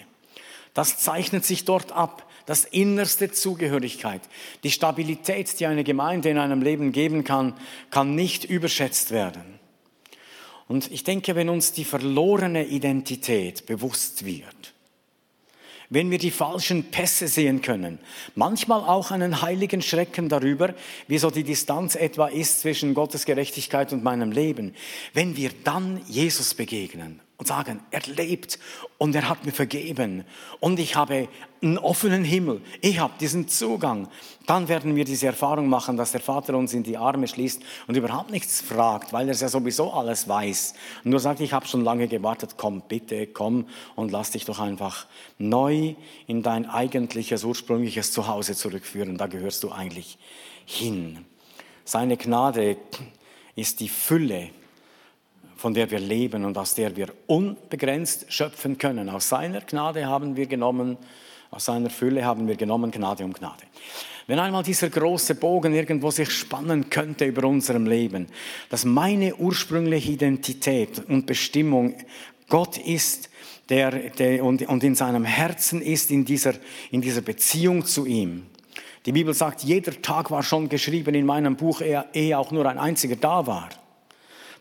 Das 0.74 0.98
zeichnet 0.98 1.46
sich 1.46 1.66
dort 1.66 1.92
ab 1.92 2.30
das 2.46 2.66
innerste 2.66 3.32
Zugehörigkeit, 3.32 4.22
die 4.64 4.72
Stabilität, 4.72 5.60
die 5.60 5.66
eine 5.66 5.84
Gemeinde 5.84 6.30
in 6.30 6.38
einem 6.38 6.62
Leben 6.62 6.92
geben 6.92 7.24
kann, 7.24 7.54
kann 7.90 8.14
nicht 8.14 8.46
überschätzt 8.46 9.12
werden. 9.12 9.60
Und 10.68 10.92
ich 10.92 11.04
denke, 11.04 11.36
wenn 11.36 11.50
uns 11.50 11.74
die 11.74 11.86
verlorene 11.86 12.66
Identität 12.66 13.66
bewusst 13.66 14.26
wird, 14.26 14.75
wenn 15.90 16.12
wir 16.12 16.18
die 16.18 16.32
falschen 16.32 16.86
Pässe 16.86 17.28
sehen 17.28 17.62
können, 17.62 18.00
manchmal 18.36 18.82
auch 18.82 19.12
einen 19.12 19.42
heiligen 19.42 19.82
Schrecken 19.82 20.30
darüber, 20.30 20.74
wie 21.08 21.18
so 21.18 21.30
die 21.30 21.44
Distanz 21.44 21.96
etwa 21.96 22.28
ist 22.28 22.62
zwischen 22.62 22.94
Gottes 22.94 23.26
Gerechtigkeit 23.26 23.94
und 23.94 24.04
meinem 24.04 24.32
Leben, 24.32 24.74
wenn 25.14 25.36
wir 25.38 25.52
dann 25.64 26.02
Jesus 26.08 26.54
begegnen 26.54 27.22
und 27.38 27.48
sagen, 27.48 27.82
er 27.92 28.02
lebt 28.02 28.60
und 28.98 29.14
er 29.14 29.28
hat 29.28 29.46
mir 29.46 29.52
vergeben 29.52 30.24
und 30.60 30.80
ich 30.80 30.96
habe 30.96 31.28
einen 31.62 31.78
offenen 31.78 32.24
Himmel, 32.24 32.62
ich 32.82 33.00
habe 33.00 33.14
diesen 33.20 33.48
Zugang, 33.48 34.08
dann 34.46 34.68
werden 34.68 34.96
wir 34.96 35.04
diese 35.04 35.26
Erfahrung 35.28 35.68
machen, 35.68 35.98
dass 35.98 36.12
der 36.12 36.22
Vater 36.22 36.56
uns 36.56 36.74
in 36.74 36.84
die 36.84 36.96
Arme 36.96 37.28
schließt 37.28 37.62
und 37.88 37.98
überhaupt 37.98 38.32
nichts 38.32 38.62
fragt, 38.62 39.12
weil 39.12 39.28
er 39.28 39.34
es 39.34 39.42
ja 39.42 39.50
sowieso 39.50 39.92
alles 39.92 40.28
weiß. 40.28 40.76
Und 41.04 41.12
nur 41.12 41.20
sagt, 41.20 41.42
ich 41.42 41.52
habe 41.52 41.68
schon 41.68 41.84
lange 41.84 42.08
gewartet, 42.08 42.52
komm 42.58 42.84
bitte, 42.88 43.28
komm 43.28 43.68
und 43.96 44.12
lass 44.12 44.32
dich 44.32 44.46
doch 44.46 44.60
einfach 44.60 45.08
neu 45.38 45.96
in 46.28 46.44
dein 46.44 46.70
eigentliches, 46.70 47.44
ursprüngliches 47.44 48.12
Zuhause 48.12 48.56
zurückführen. 48.56 49.18
Da 49.18 49.28
gehörst 49.28 49.64
du 49.64 49.72
eigentlich 49.72 50.18
hin. 50.66 51.26
Seine 51.84 52.18
Gnade 52.18 52.78
ist 53.56 53.80
die 53.80 53.90
Fülle 53.90 54.50
von 55.66 55.74
der 55.74 55.90
wir 55.90 55.98
leben 55.98 56.46
und 56.46 56.60
aus 56.60 56.76
der 56.76 56.96
wir 56.96 57.08
unbegrenzt 57.26 58.32
schöpfen 58.32 58.78
können. 58.78 59.10
Aus 59.10 59.30
seiner 59.30 59.62
Gnade 59.62 60.06
haben 60.06 60.36
wir 60.36 60.46
genommen, 60.46 60.96
aus 61.50 61.66
seiner 61.66 61.90
Fülle 61.90 62.24
haben 62.24 62.48
wir 62.48 62.56
genommen 62.56 62.92
Gnade 62.92 63.26
um 63.26 63.34
Gnade. 63.34 63.64
Wenn 64.28 64.38
einmal 64.38 64.62
dieser 64.62 64.92
große 64.92 65.34
Bogen 65.34 65.74
irgendwo 65.74 66.12
sich 66.12 66.30
spannen 66.30 66.92
könnte 66.92 67.26
über 67.26 67.48
unserem 67.48 67.88
Leben, 67.88 68.28
dass 68.70 68.86
meine 68.86 69.38
ursprüngliche 69.38 70.12
Identität 70.12 71.02
und 71.10 71.26
Bestimmung 71.26 71.96
Gott 72.48 72.78
ist, 72.78 73.32
der, 73.70 73.90
der 74.12 74.44
und, 74.44 74.68
und 74.68 74.84
in 74.84 74.94
seinem 74.94 75.26
Herzen 75.26 75.82
ist, 75.82 76.12
in 76.12 76.26
dieser, 76.26 76.54
in 76.92 77.02
dieser 77.02 77.22
Beziehung 77.22 77.86
zu 77.86 78.06
ihm. 78.06 78.46
Die 79.08 79.14
Bibel 79.14 79.34
sagt, 79.34 79.64
jeder 79.64 80.00
Tag 80.00 80.30
war 80.30 80.44
schon 80.44 80.70
geschrieben 80.70 81.16
in 81.16 81.26
meinem 81.26 81.56
Buch, 81.56 81.82
ehe 81.82 82.38
auch 82.38 82.52
nur 82.52 82.68
ein 82.68 82.78
einziger 82.78 83.16
da 83.16 83.48
war. 83.48 83.70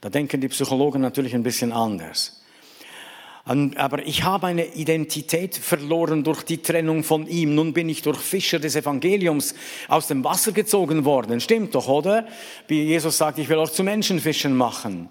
Da 0.05 0.11
denken 0.11 0.43
die 0.43 0.49
Psychologen 0.49 1.01
natürlich 1.01 1.35
ein 1.35 1.43
bisschen 1.43 1.73
anders. 1.73 2.38
Aber 3.47 4.07
ich 4.07 4.23
habe 4.23 4.49
eine 4.49 4.75
Identität 4.75 5.57
verloren 5.57 6.23
durch 6.25 6.43
die 6.43 6.59
Trennung 6.59 7.03
von 7.05 7.27
ihm. 7.27 7.55
Nun 7.55 7.73
bin 7.73 7.88
ich 7.88 8.03
durch 8.03 8.19
Fischer 8.19 8.59
des 8.59 8.77
Evangeliums 8.77 9.55
aus 9.88 10.07
dem 10.07 10.23
Wasser 10.23 10.53
gezogen 10.53 11.07
worden. 11.07 11.40
Stimmt 11.40 11.75
doch, 11.75 11.88
oder? 11.88 12.27
Wie 12.69 12.83
Jesus 12.83 13.17
sagt, 13.17 13.38
ich 13.38 13.49
will 13.49 13.57
euch 13.57 13.73
zu 13.73 13.83
Menschenfischen 13.83 14.55
machen. 14.55 15.09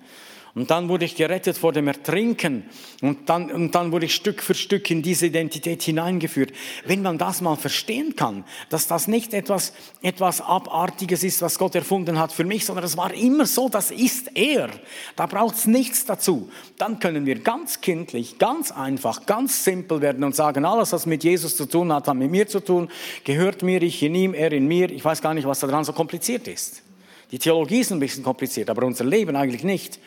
Und 0.56 0.70
dann 0.70 0.88
wurde 0.88 1.06
ich 1.06 1.16
gerettet 1.16 1.58
vor 1.58 1.74
dem 1.74 1.88
Ertrinken. 1.88 2.66
Und 3.02 3.28
dann, 3.28 3.52
und 3.52 3.74
dann 3.74 3.92
wurde 3.92 4.06
ich 4.06 4.14
Stück 4.14 4.44
für 4.44 4.54
Stück 4.54 4.92
in 4.92 5.02
diese 5.02 5.26
Identität 5.26 5.82
hineingeführt. 5.82 6.52
Wenn 6.86 7.02
man 7.02 7.18
das 7.18 7.42
mal 7.42 7.56
verstehen 7.56 8.16
kann, 8.16 8.44
dass 8.70 8.86
das 8.86 9.08
nicht 9.08 9.34
etwas, 9.34 9.74
etwas 10.04 10.42
Abartiges 10.42 11.24
ist, 11.24 11.42
was 11.42 11.58
Gott 11.58 11.74
erfunden 11.74 12.20
hat 12.20 12.32
für 12.32 12.44
mich, 12.44 12.66
sondern 12.66 12.86
es 12.86 12.96
war 12.98 13.12
immer 13.16 13.48
so, 13.48 13.68
das 13.68 13.90
ist 13.90 14.30
er. 14.36 14.70
Da 15.16 15.26
braucht 15.26 15.56
es 15.56 15.66
nichts 15.66 16.06
dazu. 16.06 16.52
Dann 16.78 17.00
können 17.00 17.26
wir 17.26 17.40
ganz 17.40 17.82
kindlich, 17.82 18.38
ganz 18.38 18.72
einfach, 18.72 19.26
ganz 19.26 19.64
simpel 19.64 20.02
werden 20.02 20.24
und 20.24 20.36
sagen, 20.36 20.66
alles, 20.66 20.94
was 20.94 21.08
mit 21.08 21.24
Jesus 21.24 21.58
zu 21.58 21.66
tun 21.66 21.92
hat, 21.92 22.08
hat 22.08 22.16
mit 22.16 22.30
mir 22.30 22.48
zu 22.48 22.60
tun, 22.60 22.90
gehört 23.24 23.64
mir, 23.64 23.82
ich 23.82 24.04
in 24.04 24.14
ihm, 24.14 24.36
er 24.36 24.52
in 24.52 24.68
mir. 24.68 24.92
Ich 24.92 25.04
weiß 25.04 25.20
gar 25.24 25.34
nicht, 25.34 25.48
was 25.48 25.62
daran 25.62 25.84
so 25.84 25.94
kompliziert 25.94 26.48
ist. 26.48 26.84
Die 27.32 27.40
Theologie 27.40 27.80
ist 27.80 27.92
ein 27.92 28.00
bisschen 28.00 28.24
kompliziert, 28.24 28.70
aber 28.70 28.86
unser 28.86 29.06
Leben 29.06 29.36
eigentlich 29.36 29.64
nicht. 29.64 30.00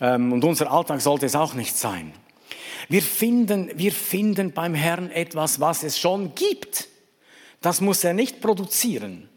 Ähm, 0.00 0.32
und 0.32 0.44
unser 0.44 0.70
Alltag 0.70 1.00
sollte 1.00 1.26
es 1.26 1.36
auch 1.36 1.54
nicht 1.54 1.76
sein. 1.76 2.12
Wir 2.88 3.02
finden, 3.02 3.70
wir 3.74 3.92
finden 3.92 4.52
beim 4.52 4.74
Herrn 4.74 5.10
etwas, 5.10 5.60
was 5.60 5.82
es 5.82 5.98
schon 5.98 6.34
gibt. 6.34 6.88
Das 7.60 7.80
muss 7.80 8.04
er 8.04 8.12
nicht 8.14 8.40
produzieren. 8.40 9.28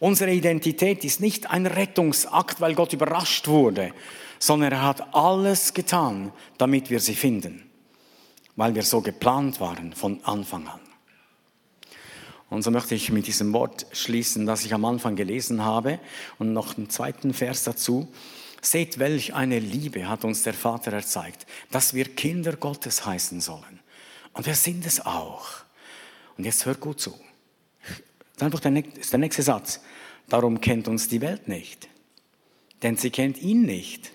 Unsere 0.00 0.32
Identität 0.32 1.04
ist 1.04 1.20
nicht 1.20 1.48
ein 1.50 1.66
Rettungsakt, 1.66 2.60
weil 2.60 2.74
Gott 2.74 2.92
überrascht 2.92 3.46
wurde, 3.46 3.92
sondern 4.40 4.72
er 4.72 4.82
hat 4.82 5.14
alles 5.14 5.74
getan, 5.74 6.32
damit 6.58 6.90
wir 6.90 6.98
sie 6.98 7.14
finden, 7.14 7.70
weil 8.56 8.74
wir 8.74 8.82
so 8.82 9.00
geplant 9.00 9.60
waren 9.60 9.92
von 9.92 10.18
Anfang 10.24 10.66
an. 10.66 10.80
Und 12.50 12.62
so 12.62 12.70
möchte 12.70 12.96
ich 12.96 13.10
mit 13.12 13.28
diesem 13.28 13.52
Wort 13.52 13.86
schließen, 13.92 14.44
das 14.44 14.64
ich 14.64 14.74
am 14.74 14.84
Anfang 14.84 15.14
gelesen 15.16 15.64
habe 15.64 16.00
und 16.38 16.52
noch 16.52 16.76
einen 16.76 16.90
zweiten 16.90 17.32
Vers 17.32 17.62
dazu. 17.62 18.08
Seht, 18.64 19.00
welch 19.00 19.34
eine 19.34 19.58
Liebe 19.58 20.08
hat 20.08 20.24
uns 20.24 20.44
der 20.44 20.54
Vater 20.54 20.92
erzeigt, 20.92 21.46
dass 21.72 21.94
wir 21.94 22.04
Kinder 22.04 22.54
Gottes 22.54 23.04
heißen 23.04 23.40
sollen. 23.40 23.80
Und 24.34 24.46
wir 24.46 24.54
sind 24.54 24.86
es 24.86 25.04
auch. 25.04 25.48
Und 26.38 26.44
jetzt 26.44 26.64
hört 26.64 26.78
gut 26.78 27.00
zu. 27.00 27.12
Der, 28.40 28.52
ist 28.96 29.12
der 29.12 29.18
nächste 29.18 29.42
Satz. 29.42 29.80
Darum 30.28 30.60
kennt 30.60 30.86
uns 30.86 31.08
die 31.08 31.20
Welt 31.20 31.48
nicht, 31.48 31.88
denn 32.82 32.96
sie 32.96 33.10
kennt 33.10 33.38
ihn 33.42 33.62
nicht. 33.62 34.12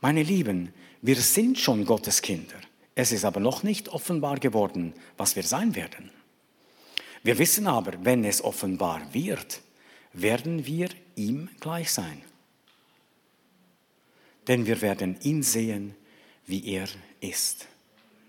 Meine 0.00 0.24
Lieben, 0.24 0.74
wir 1.00 1.16
sind 1.16 1.58
schon 1.58 1.84
Gottes 1.84 2.20
Kinder. 2.20 2.56
Es 2.96 3.12
ist 3.12 3.24
aber 3.24 3.38
noch 3.38 3.62
nicht 3.62 3.88
offenbar 3.90 4.40
geworden, 4.40 4.92
was 5.16 5.36
wir 5.36 5.44
sein 5.44 5.76
werden. 5.76 6.10
Wir 7.22 7.38
wissen 7.38 7.68
aber, 7.68 8.04
wenn 8.04 8.24
es 8.24 8.42
offenbar 8.42 9.02
wird, 9.14 9.60
werden 10.12 10.66
wir 10.66 10.88
ihm 11.14 11.48
gleich 11.60 11.92
sein 11.92 12.22
denn 14.48 14.66
wir 14.66 14.80
werden 14.80 15.16
ihn 15.22 15.42
sehen, 15.42 15.94
wie 16.46 16.66
er 16.66 16.88
ist. 17.20 17.68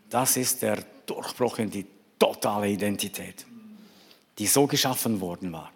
Das 0.10 0.38
ist 0.38 0.62
der 0.62 0.84
Durchbruch 1.06 1.60
in 1.60 1.70
die 1.70 1.86
totale 2.20 2.70
Identität, 2.70 3.46
die 4.38 4.48
so 4.48 4.68
geschaffen 4.68 5.22
worden 5.22 5.52
war. 5.52 5.72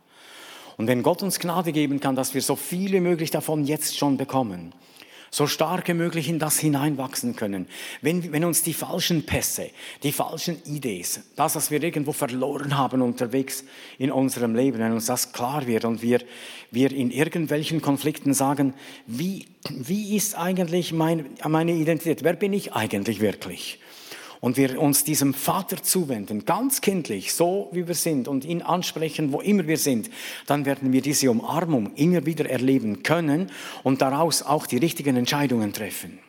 Und 0.77 0.87
wenn 0.87 1.03
Gott 1.03 1.23
uns 1.23 1.39
Gnade 1.39 1.71
geben 1.71 1.99
kann, 1.99 2.15
dass 2.15 2.33
wir 2.33 2.41
so 2.41 2.55
viel 2.55 2.91
wie 2.91 2.99
möglich 2.99 3.31
davon 3.31 3.63
jetzt 3.65 3.97
schon 3.97 4.17
bekommen, 4.17 4.73
so 5.33 5.47
stark 5.47 5.87
wie 5.87 5.95
möglich 5.95 6.29
in 6.29 6.37
das 6.37 6.59
hineinwachsen 6.59 7.35
können. 7.35 7.67
Wenn, 8.01 8.31
wenn 8.31 8.45
uns 8.45 8.61
die 8.61 8.73
falschen 8.73 9.25
Pässe, 9.25 9.71
die 10.03 10.11
falschen 10.11 10.61
Ideen, 10.65 11.07
das, 11.35 11.55
was 11.55 11.71
wir 11.71 11.81
irgendwo 11.81 12.11
verloren 12.11 12.77
haben 12.77 13.01
unterwegs 13.01 13.63
in 13.97 14.11
unserem 14.11 14.53
Leben, 14.55 14.77
wenn 14.77 14.91
uns 14.91 15.07
das 15.07 15.33
klar 15.33 15.65
wird 15.65 15.85
und 15.85 16.03
wir, 16.03 16.19
wir 16.69 16.91
in 16.91 17.09
irgendwelchen 17.09 17.81
Konflikten 17.81 18.35
sagen, 18.35 18.75
wie, 19.07 19.47
wie 19.69 20.15
ist 20.15 20.37
eigentlich 20.37 20.93
mein, 20.93 21.25
meine 21.47 21.73
Identität? 21.73 22.23
Wer 22.23 22.33
bin 22.33 22.53
ich 22.53 22.73
eigentlich 22.73 23.19
wirklich? 23.19 23.79
Und 24.43 24.57
wir 24.57 24.81
uns 24.81 25.05
diesem 25.05 25.33
Vater 25.33 25.81
zuwenden, 25.81 26.43
ganz 26.43 26.81
kindlich, 26.81 27.33
so 27.33 27.69
wie 27.71 27.87
wir 27.87 27.95
sind 27.95 28.27
und 28.27 28.43
ihn 28.43 28.61
ansprechen, 28.61 29.31
wo 29.31 29.39
immer 29.39 29.67
wir 29.67 29.77
sind, 29.77 30.09
dann 30.47 30.65
werden 30.65 30.91
wir 30.91 31.01
diese 31.01 31.31
Umarmung 31.31 31.93
immer 31.95 32.25
wieder 32.25 32.49
erleben 32.49 33.03
können 33.03 33.49
und 33.83 34.01
daraus 34.01 34.43
auch 34.43 34.67
die 34.67 34.79
richtigen 34.79 35.15
Entscheidungen 35.15 35.71
treffen. 35.71 36.19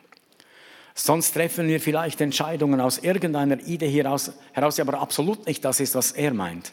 Sonst 0.93 1.33
treffen 1.33 1.67
wir 1.67 1.81
vielleicht 1.81 2.21
Entscheidungen 2.21 2.79
aus 2.79 2.99
irgendeiner 2.99 3.59
Idee 3.67 3.89
heraus, 3.89 4.31
heraus 4.53 4.79
aber 4.79 5.01
absolut 5.01 5.45
nicht 5.45 5.65
das 5.65 5.81
ist, 5.81 5.93
was 5.93 6.13
er 6.13 6.33
meint. 6.33 6.71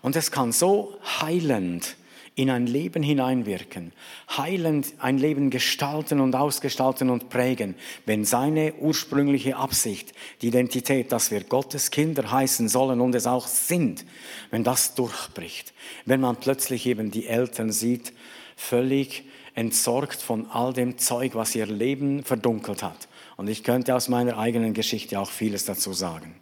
Und 0.00 0.16
es 0.16 0.30
kann 0.30 0.52
so 0.52 0.96
heilend 1.20 1.96
in 2.34 2.48
ein 2.48 2.66
Leben 2.66 3.02
hineinwirken, 3.02 3.92
heilend 4.36 4.94
ein 4.98 5.18
Leben 5.18 5.50
gestalten 5.50 6.20
und 6.20 6.34
ausgestalten 6.34 7.10
und 7.10 7.28
prägen, 7.28 7.74
wenn 8.06 8.24
seine 8.24 8.74
ursprüngliche 8.74 9.56
Absicht, 9.56 10.12
die 10.40 10.48
Identität, 10.48 11.12
dass 11.12 11.30
wir 11.30 11.42
Gottes 11.44 11.90
Kinder 11.90 12.30
heißen 12.30 12.68
sollen 12.68 13.00
und 13.00 13.14
es 13.14 13.26
auch 13.26 13.46
sind, 13.46 14.06
wenn 14.50 14.64
das 14.64 14.94
durchbricht, 14.94 15.74
wenn 16.06 16.20
man 16.20 16.36
plötzlich 16.36 16.86
eben 16.86 17.10
die 17.10 17.26
Eltern 17.26 17.72
sieht, 17.72 18.12
völlig 18.56 19.24
entsorgt 19.54 20.22
von 20.22 20.46
all 20.50 20.72
dem 20.72 20.98
Zeug, 20.98 21.34
was 21.34 21.54
ihr 21.54 21.66
Leben 21.66 22.22
verdunkelt 22.22 22.82
hat. 22.82 23.08
Und 23.36 23.48
ich 23.48 23.64
könnte 23.64 23.94
aus 23.94 24.08
meiner 24.08 24.38
eigenen 24.38 24.74
Geschichte 24.74 25.18
auch 25.18 25.30
vieles 25.30 25.64
dazu 25.64 25.92
sagen. 25.92 26.34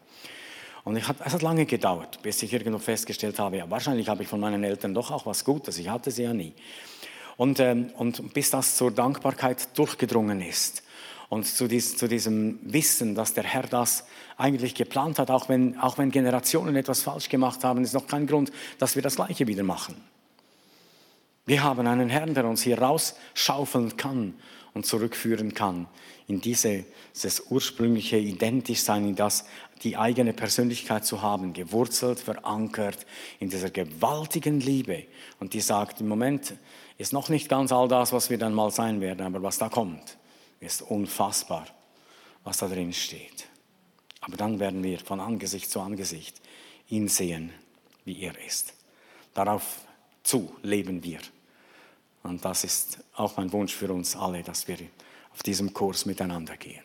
Und 0.88 0.96
ich 0.96 1.06
hat, 1.06 1.16
es 1.22 1.34
hat 1.34 1.42
lange 1.42 1.66
gedauert, 1.66 2.18
bis 2.22 2.42
ich 2.42 2.50
irgendwo 2.50 2.78
festgestellt 2.78 3.38
habe, 3.38 3.58
ja, 3.58 3.68
wahrscheinlich 3.68 4.08
habe 4.08 4.22
ich 4.22 4.28
von 4.28 4.40
meinen 4.40 4.64
Eltern 4.64 4.94
doch 4.94 5.10
auch 5.10 5.26
was 5.26 5.44
Gutes, 5.44 5.76
ich 5.76 5.90
hatte 5.90 6.10
sie 6.10 6.22
ja 6.22 6.32
nie. 6.32 6.54
Und, 7.36 7.60
ähm, 7.60 7.90
und 7.98 8.32
bis 8.32 8.48
das 8.48 8.74
zur 8.74 8.90
Dankbarkeit 8.90 9.76
durchgedrungen 9.76 10.40
ist 10.40 10.82
und 11.28 11.44
zu, 11.44 11.68
dies, 11.68 11.98
zu, 11.98 12.08
diesem 12.08 12.58
Wissen, 12.62 13.14
dass 13.14 13.34
der 13.34 13.44
Herr 13.44 13.64
das 13.64 14.06
eigentlich 14.38 14.74
geplant 14.74 15.18
hat, 15.18 15.30
auch 15.30 15.50
wenn, 15.50 15.78
auch 15.78 15.98
wenn 15.98 16.10
Generationen 16.10 16.74
etwas 16.74 17.02
falsch 17.02 17.28
gemacht 17.28 17.64
haben, 17.64 17.84
ist 17.84 17.92
noch 17.92 18.06
kein 18.06 18.26
Grund, 18.26 18.50
dass 18.78 18.94
wir 18.94 19.02
das 19.02 19.16
Gleiche 19.16 19.46
wieder 19.46 19.64
machen. 19.64 19.94
Wir 21.44 21.62
haben 21.64 21.86
einen 21.86 22.08
Herrn, 22.08 22.32
der 22.32 22.46
uns 22.46 22.62
hier 22.62 22.80
rausschaufeln 22.80 23.98
kann 23.98 24.32
und 24.72 24.86
zurückführen 24.86 25.52
kann 25.52 25.86
in 26.28 26.42
diese, 26.42 26.84
dieses 27.14 27.50
ursprüngliche 27.50 28.18
Identischsein, 28.18 29.08
in 29.08 29.16
das 29.16 29.46
die 29.82 29.96
eigene 29.96 30.34
Persönlichkeit 30.34 31.04
zu 31.04 31.22
haben, 31.22 31.54
gewurzelt, 31.54 32.20
verankert 32.20 33.06
in 33.40 33.48
dieser 33.48 33.70
gewaltigen 33.70 34.60
Liebe. 34.60 35.04
Und 35.40 35.54
die 35.54 35.60
sagt, 35.60 36.00
im 36.00 36.08
Moment 36.08 36.54
ist 36.98 37.12
noch 37.12 37.30
nicht 37.30 37.48
ganz 37.48 37.72
all 37.72 37.88
das, 37.88 38.12
was 38.12 38.28
wir 38.28 38.38
dann 38.38 38.54
mal 38.54 38.70
sein 38.70 39.00
werden, 39.00 39.24
aber 39.24 39.42
was 39.42 39.58
da 39.58 39.68
kommt, 39.70 40.18
ist 40.60 40.82
unfassbar, 40.82 41.66
was 42.44 42.58
da 42.58 42.68
drin 42.68 42.92
steht. 42.92 43.46
Aber 44.20 44.36
dann 44.36 44.60
werden 44.60 44.82
wir 44.82 44.98
von 44.98 45.20
Angesicht 45.20 45.70
zu 45.70 45.80
Angesicht 45.80 46.40
ihn 46.88 47.08
sehen, 47.08 47.52
wie 48.04 48.20
er 48.20 48.34
ist. 48.46 48.74
Darauf 49.32 49.78
zu 50.22 50.52
leben 50.62 51.02
wir. 51.02 51.20
Und 52.22 52.44
das 52.44 52.64
ist 52.64 52.98
auch 53.14 53.36
mein 53.38 53.50
Wunsch 53.52 53.74
für 53.74 53.90
uns 53.90 54.14
alle, 54.16 54.42
dass 54.42 54.68
wir 54.68 54.76
auf 55.38 55.44
diesem 55.44 55.72
Kurs 55.72 56.04
miteinander 56.04 56.56
gehen. 56.56 56.82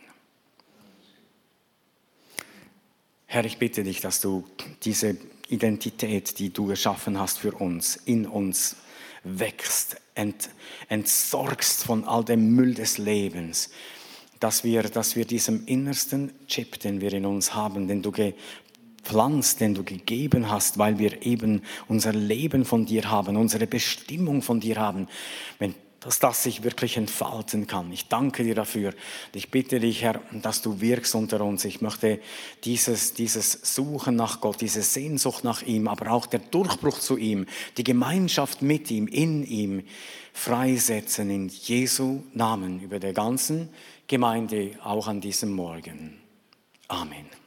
Herr, 3.26 3.46
ich 3.46 3.58
bitte 3.58 3.84
dich, 3.84 4.00
dass 4.00 4.22
du 4.22 4.48
diese 4.84 5.18
Identität, 5.50 6.38
die 6.38 6.54
du 6.54 6.68
geschaffen 6.68 7.20
hast 7.20 7.40
für 7.40 7.54
uns, 7.54 7.96
in 7.96 8.28
uns 8.28 8.76
wächst, 9.24 9.98
ent, 10.14 10.52
entsorgst 10.88 11.84
von 11.84 12.04
all 12.04 12.24
dem 12.24 12.54
Müll 12.54 12.76
des 12.76 13.00
Lebens, 13.00 13.72
dass 14.40 14.64
wir, 14.64 14.84
dass 14.84 15.16
wir 15.16 15.26
diesem 15.26 15.66
innersten 15.66 16.32
Chip, 16.46 16.80
den 16.80 17.02
wir 17.02 17.12
in 17.12 17.26
uns 17.26 17.56
haben, 17.56 17.88
den 17.88 18.04
du 18.04 18.12
gepflanzt, 18.12 19.62
den 19.62 19.74
du 19.74 19.84
gegeben 19.84 20.52
hast, 20.52 20.78
weil 20.78 21.00
wir 21.00 21.26
eben 21.26 21.64
unser 21.88 22.14
Leben 22.14 22.66
von 22.66 22.86
dir 22.86 23.10
haben, 23.10 23.36
unsere 23.36 23.66
Bestimmung 23.66 24.44
von 24.44 24.60
dir 24.60 24.76
haben, 24.76 25.08
wenn 25.58 25.74
dass 26.04 26.20
das 26.20 26.44
sich 26.44 26.64
wirklich 26.64 26.98
entfalten 26.98 27.68
kann. 27.68 27.92
Ich 27.92 28.08
danke 28.08 28.44
dir 28.44 28.56
dafür. 28.56 28.94
Ich 29.34 29.52
bitte 29.52 29.80
dich, 29.80 30.02
Herr, 30.02 30.20
dass 30.32 30.62
du 30.62 30.82
wirkst 30.82 31.16
unter 31.16 31.42
uns. 31.42 31.64
Ich 31.66 31.82
möchte 31.82 32.20
dieses, 32.66 33.14
dieses 33.14 33.76
Suchen 33.76 34.16
nach 34.16 34.42
Gott, 34.42 34.62
diese 34.62 34.82
Sehnsucht 34.82 35.44
nach 35.44 35.62
ihm, 35.62 35.88
aber 35.88 36.12
auch 36.12 36.26
der 36.26 36.40
Durchbruch 36.40 37.00
zu 37.00 37.18
ihm, 37.18 37.46
die 37.78 37.84
Gemeinschaft 37.84 38.62
mit 38.62 38.92
ihm, 38.92 39.08
in 39.08 39.44
ihm 39.46 39.84
freisetzen 40.34 41.30
in 41.30 41.48
Jesu 41.48 42.24
Namen 42.34 42.82
über 42.82 43.00
der 43.00 43.14
ganzen 43.14 43.70
Gemeinde, 44.08 44.72
auch 44.84 45.08
an 45.08 45.22
diesem 45.22 45.54
Morgen. 45.54 46.20
Amen. 46.88 47.43